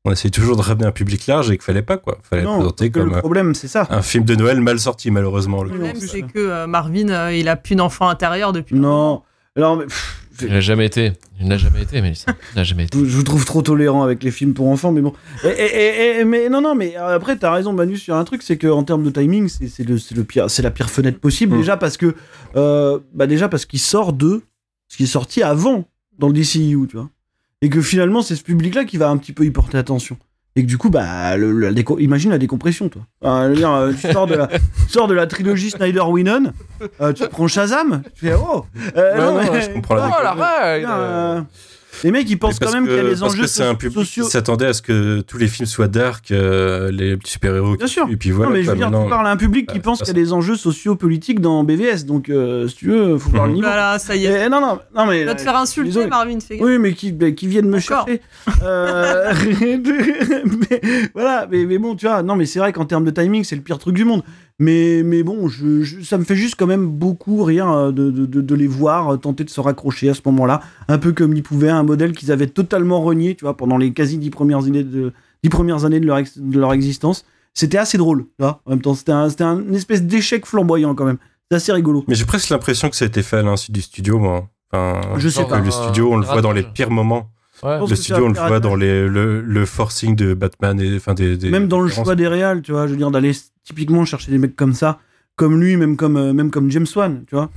[0.05, 2.19] on essaye toujours de ramener un public large et qu'il fallait pas, quoi.
[2.23, 3.85] Fallait le Non, présenter comme le problème, c'est ça.
[3.89, 5.57] un film de Noël mal sorti, malheureusement.
[5.57, 8.75] en Le problème, c'est que euh, Marvin, euh, il a plus d'enfant intérieur depuis.
[8.75, 9.23] Non.
[9.57, 11.13] Alors, mais, pff, Il n'a jamais été.
[11.39, 12.33] Il n'a jamais été, Mélissa.
[12.53, 12.97] Il n'a jamais été.
[12.97, 15.13] je vous trouve trop tolérant avec les films pour enfants, mais bon.
[15.43, 15.61] Et, et-
[16.17, 18.83] et- et- mais non, non, mais après, t'as raison, Manu, sur un truc, c'est qu'en
[18.83, 21.55] termes de timing, c'est le, c'est le pire, c'est la pire fenêtre possible.
[21.55, 21.59] Mm.
[21.59, 22.15] Déjà parce que,
[22.55, 24.41] euh, bah déjà parce qu'il sort de
[24.87, 25.85] ce qui est sorti avant
[26.19, 27.09] dans le DCU, tu vois,
[27.61, 30.17] et que finalement, c'est ce public-là qui va un petit peu y porter attention.
[30.55, 33.03] Et que du coup, bah, le- le- la déco- imagine la décompression, toi.
[33.53, 36.51] Dire, euh, tu, sors de la, tu sors de la trilogie Snyder-Winon,
[36.99, 38.65] euh, tu prends Shazam, tu fais oh
[38.97, 41.45] euh, non, je comprends la Oh la
[42.03, 43.71] Les mecs, ils pensent quand même qu'il y a des parce enjeux que c'est un
[43.71, 44.25] so- public sociaux.
[44.25, 47.75] qui s'attendait à ce que tous les films soient dark, euh, les petits super-héros.
[47.77, 48.07] Bien sûr.
[48.09, 48.49] Et puis voilà.
[48.49, 50.07] non, mais je veux dire, maintenant- tu parles à un public qui Ouais, pense qu'il
[50.07, 53.49] y a des enjeux sociopolitiques dans BVS, donc euh, si tu veux, faut voir le
[53.51, 53.55] Mhm.
[53.55, 53.67] niveau.
[53.67, 54.45] Voilà, ça y est.
[54.45, 55.21] Eh, non, non, non, mais.
[55.21, 56.07] Il va te faire insulter.
[56.07, 56.39] Marvin.
[56.39, 56.57] Fais.
[56.61, 58.05] Oui, mais qui, mais qui viennent me Encore.
[58.07, 58.21] chercher.
[58.63, 59.33] Euh,
[60.45, 60.81] mais,
[61.13, 63.55] voilà, mais, mais bon, tu vois, non, mais c'est vrai qu'en termes de timing, c'est
[63.55, 64.23] le pire truc du monde.
[64.61, 68.11] Mais, mais bon, je, je- ça me fait juste quand même beaucoup rire euh, de,
[68.11, 71.13] de, de- de les voir euh, tenter de se raccrocher à ce moment-là, un peu
[71.13, 74.29] comme ils pouvaient un modèle qu'ils avaient totalement renié, tu vois, pendant les quasi dix
[74.29, 77.25] premières années de, dix premières années de leur, ex- de leur existence.
[77.55, 78.93] C'était assez drôle, là, en même temps.
[78.93, 81.17] C'était un, c'était un une espèce d'échec flamboyant, quand même.
[81.49, 82.05] C'est assez rigolo.
[82.07, 84.47] Mais j'ai presque l'impression que ça a été fait à l'insu du studio, moi.
[84.71, 85.59] Enfin, Je sais que pas.
[85.59, 87.29] Le studio, on le voit dans les pires moments.
[87.63, 87.79] Ouais.
[87.89, 91.37] Le studio, on le voit dans les, le, le forcing de Batman et enfin des,
[91.37, 93.31] des- même dans le choix des réals, tu vois, je veux dire, d'aller
[93.63, 94.99] typiquement chercher des mecs comme ça,
[95.35, 97.49] comme lui, même comme, euh, même comme James Wan, tu vois.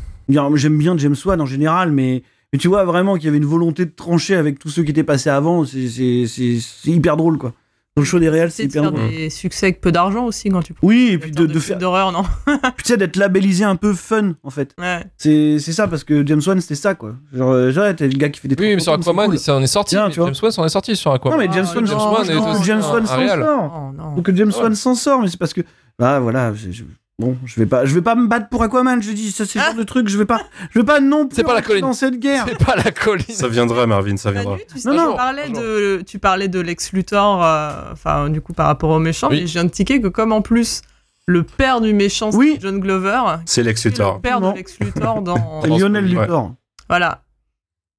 [0.56, 3.44] J'aime bien James Wan en général, mais, mais tu vois vraiment qu'il y avait une
[3.46, 7.16] volonté de trancher avec tous ceux qui étaient passés avant, c'est- c'est c'est- c'est hyper
[7.16, 7.52] drôle, quoi.
[7.96, 9.08] Dans le choix des réals, c'est C'est de hyper faire drôle.
[9.08, 12.10] des succès avec peu d'argent aussi quand tu Oui, et puis de, de, faire, d'horreur,
[12.10, 12.24] non
[12.78, 14.74] tu sais, d'être labellisé un peu fun, en fait.
[14.80, 15.04] Ouais.
[15.16, 17.14] C'est c'est ça, parce que James Wan, c'était ça, quoi.
[17.32, 19.36] Genre, euh, genre, t'es le gars qui fait des Oui, mais trucs sur Aquaman, cool.
[19.36, 19.90] il s'en est sorti.
[19.94, 20.26] Tiens, mais tu vois.
[20.26, 21.38] James Wan s'en est sorti sur Aquaman.
[21.38, 23.92] Non, mais James Ah, Wan, non, James Wan, s'en sort.
[23.96, 24.16] Oh.
[24.16, 24.52] Donc James.
[24.60, 25.60] Wan s'en sort, mais c'est parce que
[25.96, 26.82] bah voilà, je- je-
[27.18, 29.02] bon, je vais pas, je vais pas me battre pour Aquaman.
[29.02, 30.40] Je dis ça, c'est le genre de truc, je vais pas,
[30.70, 31.82] je vais pas non plus C'est pas la colline.
[31.82, 32.44] dans cette guerre.
[32.48, 33.24] C'est pas la colline.
[33.34, 34.52] Ça viendra, Marvin, ça viendra.
[34.52, 35.10] Manu, tu, sais, Non, non.
[35.12, 38.98] tu parlais de, tu parlais de Lex Luthor, euh, enfin du coup par rapport au
[38.98, 39.40] méchant, Oui.
[39.42, 40.82] mais je viens de tiquer que comme en plus
[41.26, 42.58] le père du méchant c'est Oui.
[42.60, 44.20] John Glover, C'est Lex c'est le Luthor.
[44.20, 44.52] père de.
[44.54, 46.20] Lex Luthor dans Lionel ouais.
[46.22, 46.54] Luthor.
[46.88, 47.22] voilà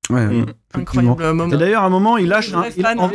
[0.10, 0.46] Ouais, Mm.
[0.76, 1.12] effectivement.
[1.14, 1.54] incroyable moment.
[1.54, 3.08] Et d'ailleurs, à un moment, il lâche un, il- en, en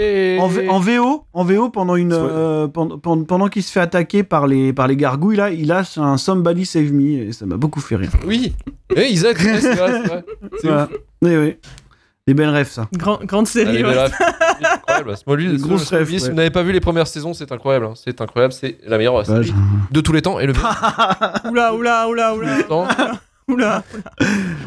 [0.49, 4.23] V- en VO, en VO pendant une, euh, pendant, pendant, pendant qu'il se fait attaquer
[4.25, 7.57] par les, par les gargouilles là, il lâche un Somebody Save Me et ça m'a
[7.57, 8.11] beaucoup fait rire.
[8.27, 8.55] Oui.
[8.97, 10.25] Eh, Isaac, ouais, c'est vrai, c'est vrai.
[10.61, 10.89] C'est Voilà.
[11.23, 11.57] Oui, oui.
[12.27, 12.87] Des belles rêves ça.
[12.93, 13.69] Grand- grande série.
[13.71, 13.97] Allez, ouais.
[14.63, 15.17] incroyable.
[15.17, 16.29] Smallville, Smallville, ref, si ouais.
[16.31, 17.87] vous n'avez pas vu les premières saisons, c'est incroyable.
[17.87, 17.93] hein.
[17.95, 19.53] C'est incroyable, c'est la meilleure série
[19.91, 22.57] de tous les temps et le meilleur Oula, oula, oula, oula.
[23.51, 23.83] Oula.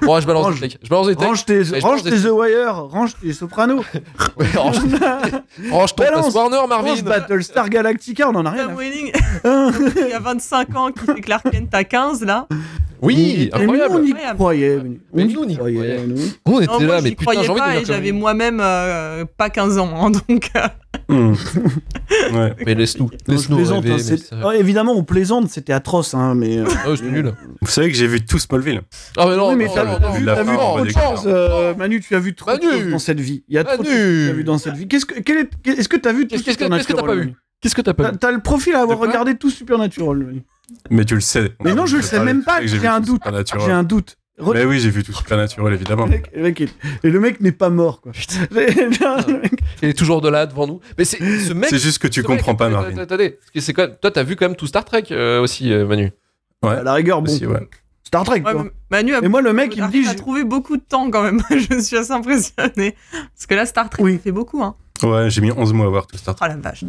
[0.01, 0.59] Bon, je balance Range.
[0.59, 0.79] des takes.
[0.83, 1.27] Je balance des takes.
[1.27, 3.83] Range tes, range tes The Wire, range tes Sopranos,
[4.37, 4.77] Ouais, range,
[5.71, 6.33] range ton Balance.
[6.33, 7.01] Warner, range Marvin.
[7.03, 8.65] Battlestar Galactica, on en a rien.
[8.67, 9.11] Tom Welling,
[9.45, 12.47] il y a 25 ans, qui fait Clark Kent à 15 là.
[13.01, 13.95] Oui, Mais incroyable.
[13.95, 14.79] nous, on y croyait.
[15.13, 16.05] Mais nous, on y croyait.
[16.07, 16.15] nous.
[16.45, 18.59] On était Non, moi, là, mais putain, j'ai envie de pas le et j'avais moi-même
[18.61, 20.61] euh, pas 15 ans, hein, donc euh,
[21.09, 21.33] Hmm.
[22.33, 22.53] Ouais.
[22.65, 24.13] Mais laisse-nous, Non, je laisse-nous plaisante, rêver.
[24.31, 26.59] hein, mais Ouais, évidemment, on plaisante, c'était atroce, hein, mais.
[26.59, 27.33] euh, Oh, nul.
[27.61, 28.81] Vous savez que j'ai vu tout Smallville.
[29.17, 30.81] Ah, mais non, oui, mais non, t'as non, t'as non, vu, t'as fin, vu trop
[30.81, 31.23] de choses.
[31.27, 33.43] euh, Manu, tu as vu trop de choses dans cette vie.
[33.49, 33.95] Il y a trop de Manu.
[33.99, 34.87] choses que tu as vu dans cette vie.
[34.87, 36.63] Qu'est-ce que, est, est-ce que tu as vu tout Qu'est-ce que
[36.93, 37.33] t'as pas vu
[37.63, 40.17] Qu'est-ce que t'as pas T'as le profil à avoir regardé tout Supernatural.
[40.17, 40.43] Manu.
[40.91, 41.53] Mais tu le sais.
[41.63, 43.21] Mais non, je le sais même pas, j'ai un doute.
[43.65, 44.17] J'ai un doute.
[44.39, 46.05] Re- Mais oui, j'ai vu tout Supernatural, évidemment.
[46.05, 48.11] Le mec- le mec est- Et le mec n'est pas mort, quoi.
[48.51, 49.51] Le mec-
[49.83, 50.79] Il est toujours de là devant nous.
[50.97, 51.69] Mais c'est ce mec.
[51.69, 52.97] C'est juste que tu ce mec- comprends pas, Marvin.
[52.97, 56.11] Attendez, c'est toi, t'as vu quand même tout Star Trek euh, aussi, euh, Manu.
[56.63, 56.71] Ouais.
[56.71, 57.31] À la rigueur, bon.
[57.31, 57.59] Aussi, ouais.
[58.03, 58.65] Star Trek, ouais, quoi.
[58.91, 60.03] Manu a, Et moi, le mec, il me dit.
[60.05, 61.41] j'ai- trouvé beaucoup de temps quand même.
[61.49, 62.95] je suis assez impressionné.
[63.11, 64.19] Parce que là, Star Trek, Oui.
[64.23, 64.61] fait beaucoup.
[64.63, 64.75] Hein.
[65.01, 66.47] Ouais, j'ai mis 11 mois à voir tout Star Trek.
[66.49, 66.83] Oh la vache.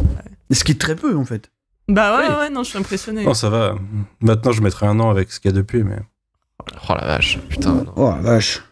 [0.50, 1.50] Ce qui est très peu, en fait.
[1.88, 2.34] Bah ouais, Oui.
[2.40, 3.24] ouais, non, je suis impressionné.
[3.24, 3.74] Non, ça va.
[4.20, 5.98] Maintenant, je mettrai un an avec ce qu'il y a depuis, mais.
[6.88, 7.72] Oh la vache, putain.
[7.74, 7.86] non.
[7.96, 8.62] Oh la vache.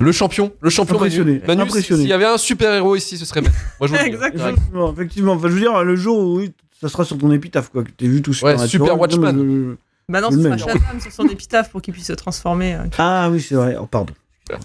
[0.00, 1.46] Le champion, le champion Impressionné, Manu.
[1.46, 2.02] Manu, impressionné.
[2.02, 3.54] s'il y avait un super héros ici, ce serait Manu.
[3.80, 4.08] Moi, je vous le dis.
[4.14, 4.48] Exactement.
[4.48, 5.32] Effectivement, effectivement.
[5.32, 6.42] Enfin, je veux dire, le jour où
[6.80, 7.82] ça sera sur ton épitaphe, quoi.
[7.84, 8.68] Que t'aies vu tout Ouais, Supernatural.
[8.68, 9.76] Super Watchman.
[10.12, 10.56] Maintenant, Le ce sera.
[10.58, 12.74] Shazam sur son épitaphe pour qu'il puisse se transformer.
[12.74, 12.84] euh.
[12.98, 13.76] Ah oui, c'est vrai.
[13.80, 14.12] Oh, pardon.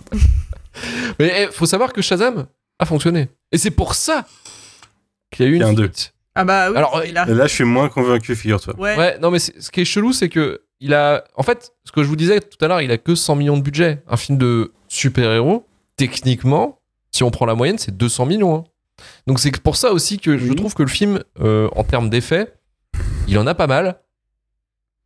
[1.19, 2.45] Mais eh, faut savoir que Shazam
[2.79, 3.29] a fonctionné.
[3.51, 4.25] Et c'est pour ça
[5.31, 5.89] qu'il y a eu Il y une a un deux.
[6.35, 7.25] Ah bah oui, Alors, il a...
[7.25, 8.75] Là, je suis moins convaincu, figure-toi.
[8.77, 8.95] Ouais.
[8.95, 11.23] Ouais, non, mais ce qui est chelou, c'est que il a.
[11.35, 13.57] En fait, ce que je vous disais tout à l'heure, il a que 100 millions
[13.57, 14.03] de budget.
[14.07, 16.79] Un film de super-héros, techniquement,
[17.11, 18.55] si on prend la moyenne, c'est 200 millions.
[18.57, 18.63] hein.
[19.25, 22.53] Donc c'est pour ça aussi que je trouve que le film, euh, en termes d'effets,
[23.27, 23.99] il en a pas mal,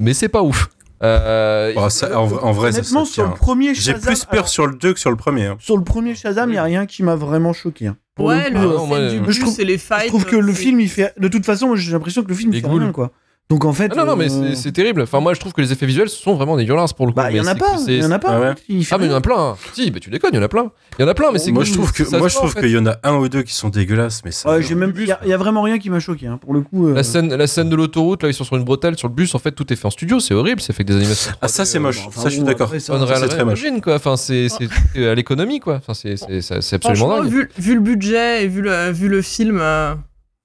[0.02, 0.68] mais c'est pas ouf.
[1.04, 4.48] Euh, Oh, ça- en, en vrai, Honnêtement, ça sur le premier J'ai plus peur alors,
[4.50, 5.46] sur le 2 que sur le premier.
[5.48, 5.58] hein.
[5.60, 7.88] sur le premier Shazam, il n'y a rien qui m'a vraiment choqué.
[7.88, 7.98] hein.
[8.20, 10.02] Ouais, le Ah euh, non, du je trouve- les fights.
[10.04, 11.14] je trouve que le film, il fait.
[11.18, 12.80] De toute façon, j'ai l'impression que le film, il fait ghouls.
[12.82, 13.12] rien, quoi.
[13.52, 13.92] Donc en fait.
[13.94, 15.02] Ah non, non, mais euh, c'est- c'est terrible.
[15.02, 17.18] Enfin, moi, je trouve que les effets visuels sont vraiment dégueulasses pour le coup.
[17.18, 17.76] Bah, il y en a pas.
[17.86, 18.30] Il y en a pas.
[18.32, 18.54] Ah ouais.
[18.70, 19.38] Il fait Ah, mais il y en a plein.
[19.38, 19.56] hein.
[19.74, 20.72] Si, bah tu déconnes, il y en a plein.
[20.98, 22.54] Il y en a plein, mais c'est Moi, je trouve que moi, je trouve en
[22.54, 22.62] fait.
[22.62, 24.50] qu'il y en a un ou deux qui sont dégueulasses, mais ça.
[24.50, 24.94] Ouais, j'ai même.
[24.98, 26.88] Il y, a- il y a vraiment rien qui m'a choqué, hein, pour le coup.
[26.88, 29.14] euh, La scène, la scène de l'autoroute, là, ils sont sur une bretelle, sur le
[29.14, 31.34] bus, en fait, tout est fait en studio, c'est horrible, c'est fait avec des animations.
[31.42, 32.04] Ah, ça, c'est moche.
[32.08, 32.72] enfin, ça, je suis d'accord.
[32.74, 32.80] c'est
[33.28, 33.64] très moche.
[33.84, 33.96] Quoi.
[33.96, 34.48] Enfin, c'est
[34.96, 35.76] à l'économie, quoi.
[35.76, 37.48] Enfin, c'est c'est- c'est- c'est absolument dingue.
[37.58, 39.94] vu, le budget et vu le, vu le film, euh,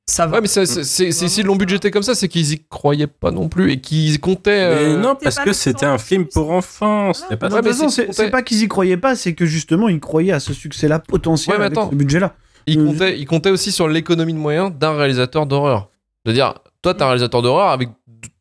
[0.08, 0.36] ça va.
[0.36, 0.64] Ouais, mais c'est-
[1.12, 4.68] s'ils l'ont budgété comme ça, c'est qu'ils y croyaient pas non plus et qu'ils comptaient.
[4.68, 7.12] Mais euh, non, parce que c'était un film pour enfants.
[7.12, 10.32] C'était pas De Ouais, c'est- pas qu'ils y croyaient pas, c'est que justement, ils croyaient
[10.32, 11.90] à ce succès-là potentiel Ouais, mais avec attends.
[11.90, 12.34] ce budget-là.
[12.68, 15.88] ils, Euh, comptaient, ils comptaient aussi sur l'économie de moyens d'un réalisateur d'horreur.
[16.24, 17.88] C'est-à-dire, toi, t'es un réalisateur d'horreur, avec,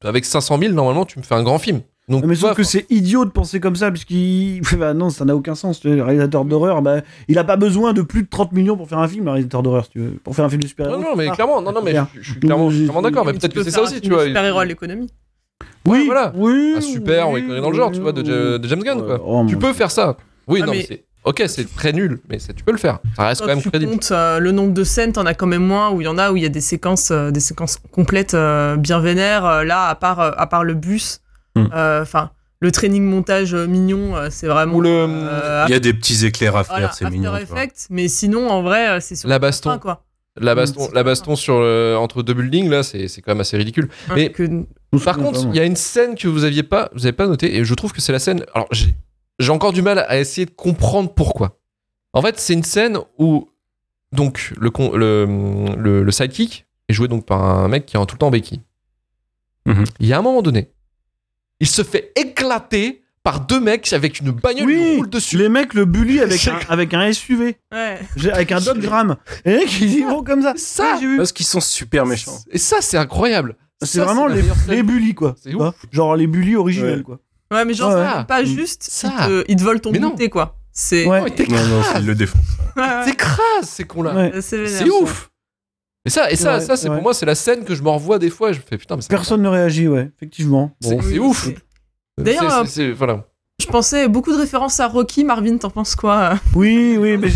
[0.03, 1.81] avec 500 000, normalement, tu me fais un grand film.
[2.07, 4.61] Donc, Mais sauf que c'est idiot de penser comme ça, puisqu'il.
[4.77, 5.79] Bah non, ça n'a aucun sens.
[5.79, 8.77] tu vois, Le réalisateur d'horreur, bah, il a pas besoin de plus de 30 millions
[8.77, 10.11] pour faire un film, un réalisateur d'horreur, si tu veux.
[10.23, 10.97] Pour faire un film de super-héros.
[10.97, 11.33] Non, non, mais Ah.
[11.33, 13.63] clairement, non, non, mais je, je suis clairement, je suis clairement d'accord, mais peut-être que
[13.63, 14.25] c'est ça aussi, tu vois.
[14.25, 15.09] Super-héros à l'économie.
[15.87, 16.31] Oui, Ouais, voilà.
[16.35, 16.73] oui.
[16.77, 18.59] Un super, on oui, écrire dans le genre, tu vois, de, oui.
[18.59, 19.19] de James Gunn, quoi.
[19.25, 20.15] Oh, tu peux faire ça.
[20.47, 21.03] Oui, Ah, non, mais-.
[21.23, 22.99] Ok, c'est très nul, mais tu peux le faire.
[23.15, 23.91] Ça reste Quand quand même tu crédible.
[23.93, 26.19] comptes euh, le nombre de scènes, t'en as quand même moins où il y en
[26.19, 29.43] a où il y a des séquences, euh, des séquences complètes euh, bien vénères.
[29.43, 31.21] Euh, là, à part, euh, à part le bus,
[31.55, 31.67] Hmm.
[31.73, 34.75] euh, enfin, le training montage mignon, euh, c'est vraiment.
[34.75, 37.35] Ou le- euh, Il y a des petits éclairs à faire, voilà, c'est mignon.
[37.35, 39.71] Effects, mais sinon, en vrai, c'est sur La baston.
[39.71, 40.03] fin, quoi.
[40.37, 43.55] La baston, la baston sur le- entre deux buildings, là, c'est c'est quand même assez
[43.55, 43.87] ridicule.
[44.15, 44.65] Mais Que-
[45.05, 47.55] par contre, il y a une scène que vous aviez pas, vous avez pas noté,
[47.55, 48.43] et je trouve que c'est la scène.
[48.53, 48.67] Alors,
[49.39, 51.57] j'ai encore du mal à essayer de comprendre pourquoi.
[52.11, 53.49] En fait, c'est une scène où
[54.11, 55.25] donc le, con- le,
[55.77, 58.27] le, le sidekick est joué donc par un mec qui est en tout le temps
[58.27, 58.61] en béquille.
[59.65, 59.83] Mhm.
[59.99, 60.69] Il y a un moment donné,
[61.59, 65.37] il se fait éclater par deux mecs avec une bagnole qui Oui, roule dessus.
[65.37, 67.99] les mecs le bully avec un, avec un SUV, Ouais.
[68.31, 69.15] Avec un Dodge Ram.
[69.45, 70.53] Et les mecs, ils y vont comme ça.
[70.57, 71.17] Ça, Ouais, j'ai vu.
[71.17, 72.37] Parce qu'ils sont super méchants.
[72.51, 73.55] Et ça, c'est incroyable.
[73.81, 75.35] C'est Ça, vraiment les, les bullies, quoi.
[75.41, 77.03] C'est Tu vois Genre les bullies originels, Ouais.
[77.03, 77.19] quoi.
[77.51, 78.25] Ouais, mais genre, Ouais, c'est ouais.
[78.25, 79.11] pas juste, Ça.
[79.21, 80.57] ils te, ils te volent ton goûter, quoi.
[80.71, 81.05] C'est.
[81.07, 81.23] Ouais.
[81.37, 83.05] Il Non, non, ils le ouais.
[83.05, 84.13] T'écrases ces cons-là.
[84.13, 84.41] Ouais.
[84.41, 84.77] C'est vénère.
[84.77, 85.29] C'est ouf.
[86.05, 86.95] Et ça, et ça, c'est ouais.
[86.95, 88.77] pour moi, c'est la scène que je me revois des fois et je me fais
[88.77, 90.71] putain, mais c'est Personne ne réagit, ouais, effectivement.
[90.79, 91.01] C'est- Bon.
[91.01, 91.49] c'est ouf.
[92.17, 92.63] D'ailleurs,
[92.95, 93.25] voilà.
[93.65, 95.23] Je pensais beaucoup de références à Rocky.
[95.23, 97.27] Marvin, t'en penses quoi Oui, oui, mais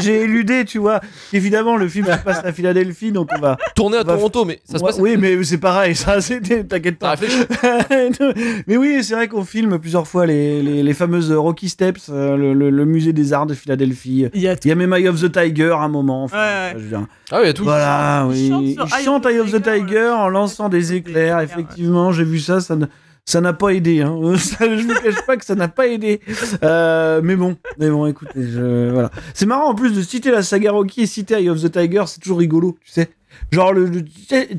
[0.00, 1.00] j'ai- éludé, tu vois.
[1.32, 3.56] Évidemment, le film se passe à Philadelphie, donc on va.
[3.74, 4.98] Tourner à on va- Toronto, mais ça se passe.
[4.98, 6.64] Oui, mais c'est pareil, ça, c'était.
[6.64, 7.14] T'inquiète pas.
[8.66, 12.36] mais oui, c'est vrai qu'on filme plusieurs fois les, les, les fameuses Rocky Steps, euh,
[12.36, 14.26] le, le- le musée des arts de Philadelphie.
[14.34, 16.24] Il y a Il y a même Eye of the Tiger à un moment.
[16.24, 16.72] enfin, Ouais, ouais.
[16.78, 17.06] je veux dire.
[17.30, 17.64] Ah oui, il y a tout.
[17.64, 18.76] Voilà, Il oui.
[18.76, 21.38] chante Il chante Eye of the Tiger en lançant des éclairs.
[21.38, 21.44] ouais.
[21.44, 22.60] Effectivement, j'ai vu ça.
[22.60, 22.86] Ça ne-
[23.26, 24.02] ça n'a pas aidé.
[24.02, 24.18] Hein.
[24.36, 26.20] Ça, je ne cache pas que ça n'a pas aidé.
[26.62, 29.10] Euh, mais bon, mais bon, écoutez, je, voilà.
[29.32, 32.04] C'est marrant en plus de citer la saga Rocky et citer Eye of the Tiger,
[32.06, 33.08] c'est toujours rigolo, tu sais.
[33.50, 33.90] Genre, le,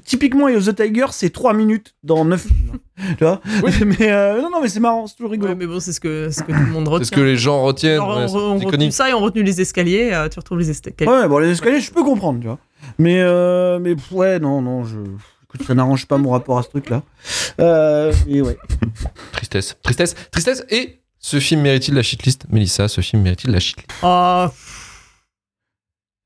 [0.03, 2.80] typiquement, Eye of the Tiger, c'est 3 minutes dans 9 films.
[3.18, 3.39] tu vois
[3.99, 5.51] Mais euh, non, non, mais c'est marrant, c'est toujours rigolo.
[5.51, 7.05] Ouais, mais bon, c'est ce que, ce que tout le monde retient.
[7.05, 7.97] C'est ce que les gens retiennent.
[7.97, 10.11] Genre, ouais, on, on retenu ça et on retenu les escaliers.
[10.13, 11.09] euh, tu retrouves les escaliers.
[11.09, 12.59] Ouais, bon, les escaliers, je peux comprendre, tu vois.
[12.97, 14.97] Mais, euh, mais ouais, non, non, je.
[15.56, 17.01] Écoute, ça n'arrange pas mon rapport à ce truc-là.
[17.60, 18.58] Euh, et ouais.
[19.32, 19.78] Tristesse.
[19.82, 20.16] Tristesse.
[20.32, 20.64] Tristesse.
[20.70, 22.45] Et ce film mérite-t-il la shitlist?
[22.49, 23.89] Mélissa, ce film mérite-t-il la shitlist?
[24.03, 24.45] Oh,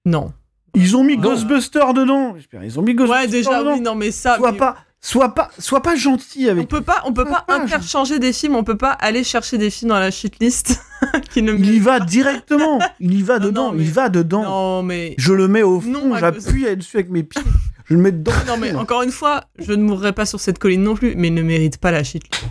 [0.05, 0.33] Non.
[0.75, 1.23] Ils ont mis Non.
[1.23, 2.35] Ghostbusters dedans.
[2.63, 3.73] Ils ont mis Ghostbusters Ouais, déjà, dedans.
[3.73, 4.37] oui, non, mais ça.
[4.37, 6.67] Sois mais- pas, sois pas, sois pas gentil On avec.
[6.67, 9.57] peut pas, on peut pas Ah, je- interchanger des films, on peut pas aller chercher
[9.57, 10.79] des films dans la shitlist
[11.31, 12.79] qui ne Il y va directement.
[12.99, 13.71] Il y va Non, dedans.
[13.71, 14.43] non, mais- Il va dedans.
[14.43, 15.15] Non, mais.
[15.17, 16.13] Je le mets au Non, fond.
[16.13, 17.41] à J'appuie dessus avec mes pieds.
[17.85, 18.31] Je le mets dedans.
[18.47, 21.29] Non, mais encore une fois, je ne mourrai pas sur cette colline non plus, mais
[21.29, 22.43] il ne mérite pas la shitlist.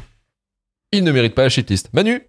[0.92, 1.90] Il ne mérite pas la shitlist.
[1.92, 2.20] Manu?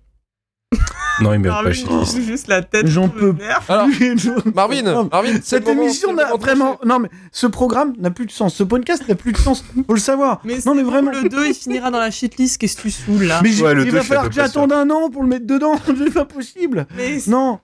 [1.22, 2.88] Non, il mérite pas Marvin, il joue juste la tête.
[2.88, 3.36] J'en peux.
[3.68, 3.88] Alors,
[4.56, 6.80] Marvin, non, Marvin, c'est Cette le moment- émission c'est le n'a moment vraiment.
[6.86, 8.56] Non, mais ce programme n'a plus de sens.
[8.56, 9.64] Ce podcast n'a plus de sens.
[9.88, 10.40] Faut le savoir.
[10.44, 11.12] Mais non, mais c'est vraiment.
[11.12, 13.74] Le 2, il finira dans la shitlist, qu'est-ce que tu saoules là Mais j'ai- Ouais,
[13.74, 15.46] le il deux, va je suis falloir que près j'attende un an pour le mettre
[15.46, 15.74] dedans.
[15.86, 16.88] C'est pas possible.
[16.96, 17.60] Mais, Non.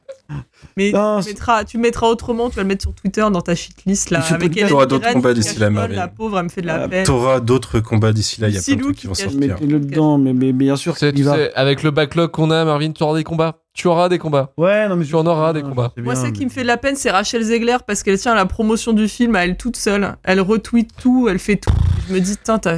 [0.77, 3.53] mais tu, c'est- mettras, tu mettras autrement, tu vas le mettre sur Twitter dans ta
[3.55, 4.21] shitlist là.
[4.31, 5.93] Avec Hélène T'auras d'autres combats d'ici là, Marvin.
[5.95, 7.05] La pauvre, elle me fait de la Ah, peine.
[7.05, 9.13] T'auras d'autres combats d'ici là, il y a plein de Silou trucs qui qui vont
[9.13, 9.39] cache- sortir.
[9.39, 10.17] Mettez-le dedans.
[10.17, 11.35] Mais, mais bien sûr qu'il tu va.
[11.35, 13.44] sais, avec le backlog qu'on a, Marvin, tu auras des combats.
[13.75, 14.53] Tu auras des combats.
[14.57, 15.91] Ouais, non, mais Tu en auras des combats.
[15.97, 18.45] Moi, celle qui me fait de la peine, c'est Rachel Zegler parce qu'elle tient la
[18.45, 20.15] promotion du film à elle toute seule.
[20.23, 21.73] Elle retweet tout, elle fait tout.
[22.07, 22.77] Je me dis, putain, t'as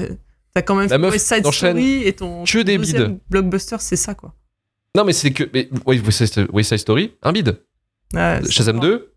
[0.65, 3.19] quand même La fait meuf Side Story et ton que des deuxième bides.
[3.29, 4.33] blockbuster, c'est ça quoi.
[4.95, 5.43] Non, mais c'est que.
[5.53, 6.25] Mais, oui, West
[6.65, 7.61] Side Story, un bide.
[8.15, 8.81] Ouais, c'est Shazam ça.
[8.81, 9.13] 2,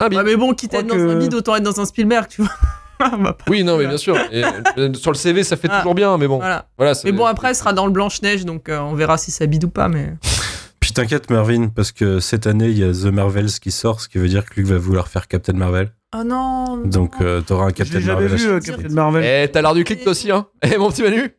[0.00, 0.18] un bide.
[0.18, 2.42] Ouais, mais bon, quitte à être dans un bide, autant être dans un Spielberg, tu
[2.42, 2.50] vois.
[3.48, 4.16] Oui, non, mais bien sûr.
[4.32, 5.78] Et, euh, sur le CV, ça fait Ah.
[5.80, 6.38] toujours bien, mais bon.
[6.38, 6.66] Voilà.
[7.04, 9.64] Mais bon, après, elle sera dans le Blanche-Neige, donc euh, on verra si ça bide
[9.64, 9.88] ou pas.
[9.88, 10.14] Mais
[10.96, 14.18] t'inquiète, Marvin, parce que cette année, il y a The Marvels qui sort, ce qui
[14.18, 15.90] veut dire que Luc va vouloir faire Captain Marvel.
[16.14, 16.78] oh non.
[16.84, 18.38] Donc euh, t'auras un Captain l'ai jamais Marvel.
[18.38, 19.24] vu, euh, Captain Marvel.
[19.24, 21.34] Eh, t'as l'art du clic toi aussi, hein Eh, mon petit Manu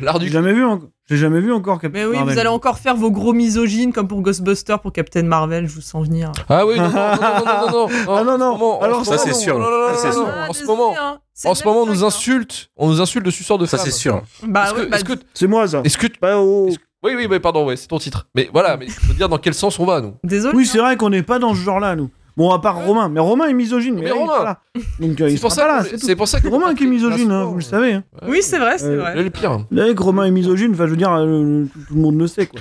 [0.00, 0.42] L'art du J'ai clic.
[0.42, 0.88] jamais vu encore.
[1.08, 2.32] J'ai jamais vu encore Captain Mais oui, Marvel.
[2.34, 5.80] vous allez encore faire vos gros misogynes comme pour Ghostbusters pour Captain Marvel, je vous
[5.80, 6.30] sens venir.
[6.48, 7.88] Ah oui, non, non, non, non, non, non, non.
[8.16, 8.52] Ah non, non.
[8.52, 9.58] Moment- en Alors ça, c'est sûr.
[9.58, 10.22] non, non, non, Ça, c'est non, sûr.
[10.26, 11.18] non, Ah, En ce moment, hein.
[11.34, 13.86] C'est en ce moment, on nous insulte, on nous insulte de suceurs de Ça, femmes.
[13.86, 14.16] c'est sûr.
[14.16, 14.22] hein.
[14.46, 14.98] Bah bah,
[15.34, 15.80] C'est moi ça.
[15.84, 16.06] est-ce que,
[16.36, 18.26] au- est-ce- oui, oui, mais pardon, ouais, c'est ton titre.
[18.34, 20.14] Mais voilà, mais il faut dire dans quel sens on va, nous?
[20.24, 20.56] désolé.
[20.56, 20.68] Oui, hein.
[20.70, 22.10] c'est vrai qu'on n'est pas dans ce genre-là, nous.
[22.36, 23.10] Bon, à part Romain.
[23.10, 23.94] Mais Romain est misogyne.
[23.96, 24.44] Mais, Mais là, Romain.
[24.44, 24.60] là.
[24.76, 26.86] Euh, il C'est pour sera ça pas là, c'est pour ça que Romain qui est
[26.86, 27.92] misogyne, hein, vous le savez.
[27.92, 28.04] Hein.
[28.22, 28.28] Ouais.
[28.30, 29.12] Oui, c'est vrai, c'est Euh, vrai.
[29.16, 29.58] Il est le pire.
[29.70, 32.26] Vous savez que Romain est misogyne, enfin, je veux dire, euh, tout, le monde le
[32.26, 32.60] sait, quoi.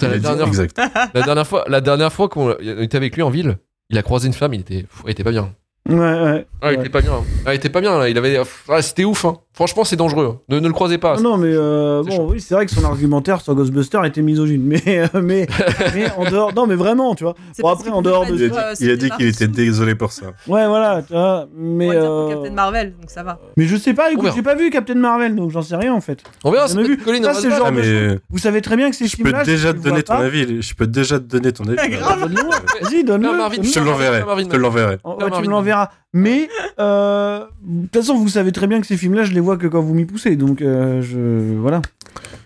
[0.00, 0.80] La dernière, Exact.
[1.14, 3.58] la dernière fois, la dernière fois qu'on était avec lui en ville,
[3.90, 5.50] il a croisé une femme, il était, il était pas bien.
[5.88, 6.46] Ouais, ouais.
[6.60, 6.80] Ah, il Ouais.
[6.82, 7.12] était pas bien.
[7.46, 7.98] Ah, il était pas bien.
[7.98, 8.08] Là.
[8.08, 9.24] Il avait, ah, c'était ouf.
[9.24, 9.38] Hein.
[9.58, 10.38] Franchement, c'est dangereux.
[10.48, 11.16] Ne, ne le croisez pas.
[11.16, 12.28] Non, mais euh, C'est bon, chaud.
[12.30, 15.48] oui, c'est vrai que son argumentaire sur Ghostbuster était misogyne, mais euh, mais,
[15.96, 17.34] mais en dehors, non, mais vraiment, tu vois.
[17.58, 19.48] Bon après, en dehors de Il a dit, il a euh, dit c'était qu'il était
[19.48, 20.26] désolé pour ça.
[20.46, 21.48] ouais, voilà, tu vois.
[21.52, 23.40] On Mais va dire pour euh, Captain Marvel, donc ça va.
[23.56, 26.00] mais je sais pas, écoute, j'ai pas vu Captain Marvel, donc j'en sais rien en
[26.00, 26.22] fait.
[26.44, 26.68] On verra.
[26.68, 27.00] Vu.
[27.04, 29.72] Ça, va c'est genre Ah, de Vous savez très bien que ces je peux déjà
[29.74, 30.62] te donner ton avis.
[30.62, 31.96] Je peux déjà te donner ton avis.
[31.96, 33.28] Vas-y, donne-le.
[33.60, 34.22] Je te l'enverrai.
[34.38, 34.98] Je te l'enverrai.
[35.02, 35.88] Oh, tu me l'enverras.
[36.18, 36.48] Mais,
[36.80, 39.68] euh, de toute façon, vous savez très bien que ces films-là, je les vois que
[39.68, 40.34] quand vous m'y poussez.
[40.34, 41.56] Donc, euh, je.
[41.56, 41.80] Voilà.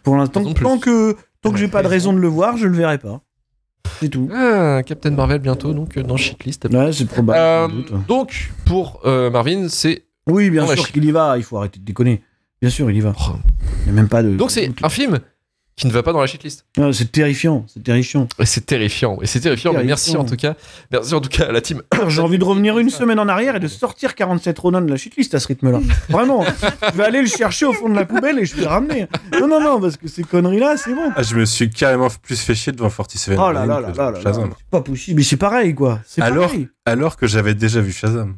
[0.03, 0.64] Pour l'instant, Raison de plus.
[0.64, 2.12] tant que, tant que j'ai pas de Raison.
[2.12, 3.23] de le voir, je le verrai pas.
[3.99, 4.29] C'est tout.
[4.33, 6.68] Ah, Captain Marvel bientôt, donc euh, dans Shitlist.
[6.70, 7.39] Ouais, c'est probable.
[7.39, 8.07] Euh, sans doute.
[8.07, 10.05] donc, pour euh, Marvin, c'est.
[10.29, 11.39] Oui, bien sûr qu'il y va.
[11.39, 12.23] Il faut arrêter de déconner.
[12.61, 13.14] Bien sûr, il y va.
[13.18, 13.33] Oh.
[13.81, 14.37] Il n'y a même pas de.
[14.37, 15.18] Donc, c'est un film
[15.77, 16.66] qui ne va pas dans la shitlist.
[16.79, 17.64] Ah, C'est terrifiant.
[17.73, 18.29] C'est terrifiant.
[18.39, 19.18] Et c'est terrifiant.
[19.23, 20.55] Et c'est terrifiant, mais merci en tout cas.
[20.91, 21.83] Merci en tout cas à la team.
[22.09, 24.97] J'ai envie de revenir une semaine en arrière et de sortir 47 Ronin de la
[24.97, 25.81] shitlist à ce rythme-là.
[26.11, 26.45] Vraiment.
[26.93, 29.09] je vais aller le chercher au fond de la poubelle et je vais le ramener.
[29.41, 31.11] Non, non, non, parce que ces conneries-là, c'est bon.
[31.16, 34.11] Ah, je me suis carrément plus fait chier devant 47 Oh là là là là
[34.11, 34.20] là.
[34.25, 35.18] C'est pas possible.
[35.18, 36.01] Mais c'est pareil, quoi.
[36.07, 36.68] C'est Alors, pareil.
[36.85, 38.37] alors que j'avais déjà vu Shazam.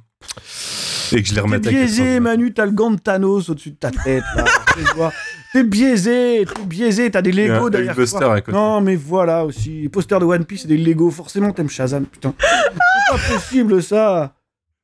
[1.12, 2.20] Et que je l'ai à biaisé, 400.
[2.20, 4.44] Manu, t'as le gant de Thanos au-dessus de ta tête, là.
[5.54, 8.34] T'es biaisé, t'es biaisé, t'as des Il y a Lego derrière toi.
[8.34, 8.50] à côté.
[8.58, 9.82] Non, mais voilà aussi.
[9.82, 12.34] Les posters de One Piece et des Lego, forcément t'aimes Shazam, putain.
[12.40, 14.34] C'est pas possible, ça.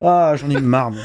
[0.01, 0.93] Ah, j'en ai marre.
[0.93, 1.01] moi.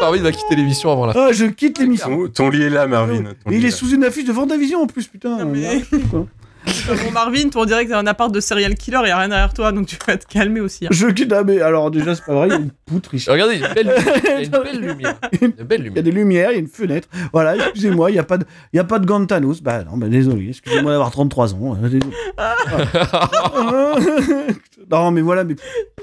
[0.00, 1.26] Marvin va quitter l'émission avant la fin.
[1.28, 2.08] Ah, je quitte l'émission.
[2.08, 3.22] Ton, ton lit est là, Marvin.
[3.44, 3.76] Ton Et il est là.
[3.76, 5.36] sous une affiche de Vendavision en plus, putain.
[5.36, 6.26] Non, mais- quoi.
[7.04, 9.28] Bon, Marvin, toi, on dirait que t'as un appart de serial killer, y a rien
[9.28, 10.86] derrière toi, donc tu vas te calmer aussi.
[10.86, 10.90] hein.
[10.90, 11.32] Je quitte.
[11.32, 13.30] Ah, mais alors déjà, c'est pas vrai, il y a une poutre ici.
[13.30, 13.94] Regardez, il y a une belle,
[14.24, 15.16] il y a une belle lumière.
[15.32, 17.08] Il y a des lumières, il y a une fenêtre.
[17.32, 19.62] Voilà, excusez-moi, il n'y a, pas de- il y a pas de gant de Thanos.
[19.62, 21.76] Bah non, bah désolé, excusez-moi d'avoir 33 ans.
[21.82, 22.14] euh, désolé.
[24.90, 25.56] non, mais voilà, mais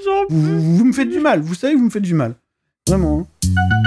[0.03, 1.41] J'en vous, vous- vous me faites du mal.
[1.41, 2.35] Vous savez vous me faites du mal.
[2.87, 3.27] Vraiment.
[3.45, 3.86] hein.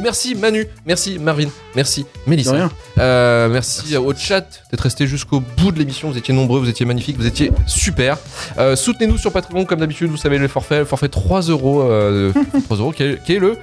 [0.00, 2.52] Et merci Manu, merci Marvin, merci Mélissa.
[2.52, 2.70] rien.
[2.96, 6.10] Euh, merci, au chat d'être resté jusqu'au bout de l'émission.
[6.10, 8.16] Vous étiez nombreux, vous étiez magnifiques, vous étiez super.
[8.56, 10.10] Euh, Soutenez-nous sur Patreon comme d'habitude.
[10.10, 12.32] Vous savez le forfait, le forfait 3 euros, euh,
[12.64, 13.58] 3 euros, qui est, qui est le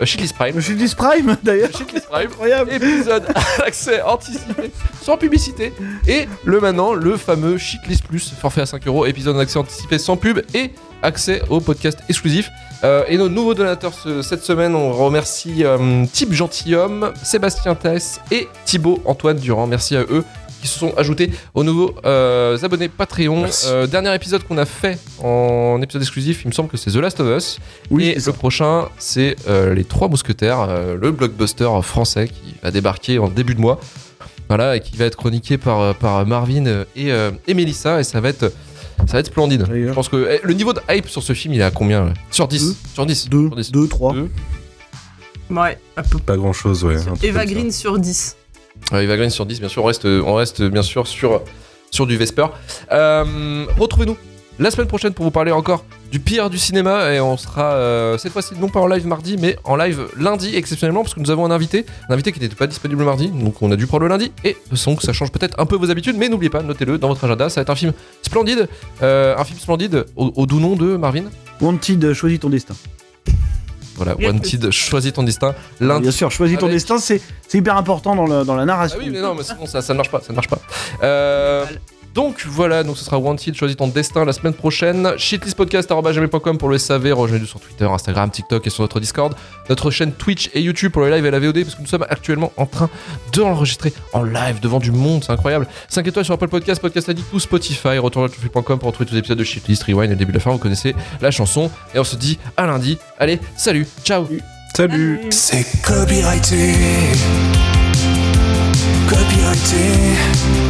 [0.00, 0.60] euh, Shitlist Prime.
[0.96, 1.70] Prime d'ailleurs.
[1.70, 2.26] Shitlist Prime.
[2.26, 2.72] Incroyable.
[2.72, 4.72] épisode à accès anticipé
[5.04, 5.72] sans publicité
[6.08, 10.16] et le maintenant le fameux Shitlist Plus forfait à 5 euros épisode accès anticipé sans
[10.16, 10.72] pub et
[11.04, 12.50] accès au podcast exclusif
[12.82, 18.20] Euh, et nos nouveaux donateurs ce- cette semaine on remercie euh, Type Gentilhomme Sébastien Tess
[18.30, 20.24] et Thibaut Antoine Durand merci à eux
[20.62, 23.44] qui se sont ajoutés aux nouveaux euh, abonnés Patreon.
[23.66, 26.96] Euh, dernier épisode qu'on a fait en épisode exclusif, il me semble que c'est The
[26.96, 27.58] Last of Us.
[27.90, 29.36] Oui, et le prochain, c'est
[29.74, 30.66] Les Trois Mousquetaires,
[31.00, 33.80] le blockbuster français qui va débarquer en début de mois.
[34.48, 37.10] Voilà, et qui va être chroniqué par, par Marvin et,
[37.46, 38.52] et Mélissa, et ça va être,
[39.06, 39.62] ça va être splendide.
[39.64, 39.88] D'ailleurs.
[39.90, 42.04] Je pense que eh, le niveau de hype sur ce film, il est à combien
[42.06, 42.76] là Sur 10 Deux.
[42.94, 43.72] Sur 10 Deux, Sur 10.
[43.72, 44.12] deux, trois.
[44.14, 44.30] Deux.
[45.50, 46.18] Ouais, un peu.
[46.18, 46.96] Pas grand chose, ouais.
[46.96, 47.46] un truc Eva ça.
[47.46, 48.36] Green sur 10.
[48.92, 49.82] Ouais, Eva Green sur 10, bien sûr.
[49.82, 51.42] On reste, on reste bien sûr sur,
[51.90, 52.46] sur du Vesper.
[52.92, 54.16] Euh, Retrouvez-nous
[54.60, 57.12] la semaine prochaine pour vous parler encore du pire du cinéma.
[57.12, 60.54] Et on sera euh, cette fois-ci non pas en live mardi, mais en live lundi,
[60.54, 61.86] exceptionnellement, parce que nous avons un invité.
[62.08, 64.30] Un invité qui n'était pas disponible mardi, donc on a dû prendre le lundi.
[64.44, 67.24] Et donc ça change peut-être un peu vos habitudes, mais n'oubliez pas, notez-le dans votre
[67.24, 67.48] agenda.
[67.48, 67.92] Ça va être un film
[68.22, 68.68] splendide.
[69.02, 71.24] euh, un film splendide au, au doux nom de Marvin.
[71.60, 72.74] Wanted, choisis ton destin.
[73.96, 75.54] Voilà, Wanted, choisis ton destin.
[75.78, 76.02] Lundi.
[76.02, 78.66] Bien sûr, choisis ton Avec- destin, c'est c'est hyper important dans, le- dans la Ah
[78.66, 78.98] narration.
[78.98, 80.58] oui, mais non, mais sinon ça, ça ne marche pas, ça ne marche pas.
[81.02, 81.64] Euh,
[82.14, 85.12] donc voilà, donc ce sera Wanted, choisis ton destin la semaine prochaine.
[85.16, 89.34] Shitlistpodcast.com pour le SAV, rejoignez-nous sur Twitter, Instagram, TikTok et sur notre Discord.
[89.68, 92.06] Notre chaîne Twitch et YouTube pour le live et la VOD, parce que nous sommes
[92.08, 92.90] actuellement en train
[93.32, 95.66] de l'enregistrer en live devant du monde, c'est incroyable.
[95.88, 99.38] 5 étoiles sur Apple Podcast, Podcast Addict ou Spotify, retournatofil.com pour retrouver tous les épisodes
[99.38, 101.70] de Shitlist, Rewind et le début de la fin, vous connaissez la chanson.
[101.94, 102.98] Et on se dit à lundi.
[103.18, 104.26] Allez, salut, ciao
[104.76, 106.74] Salut C'est copyrighté.
[109.08, 110.69] Copyrighté.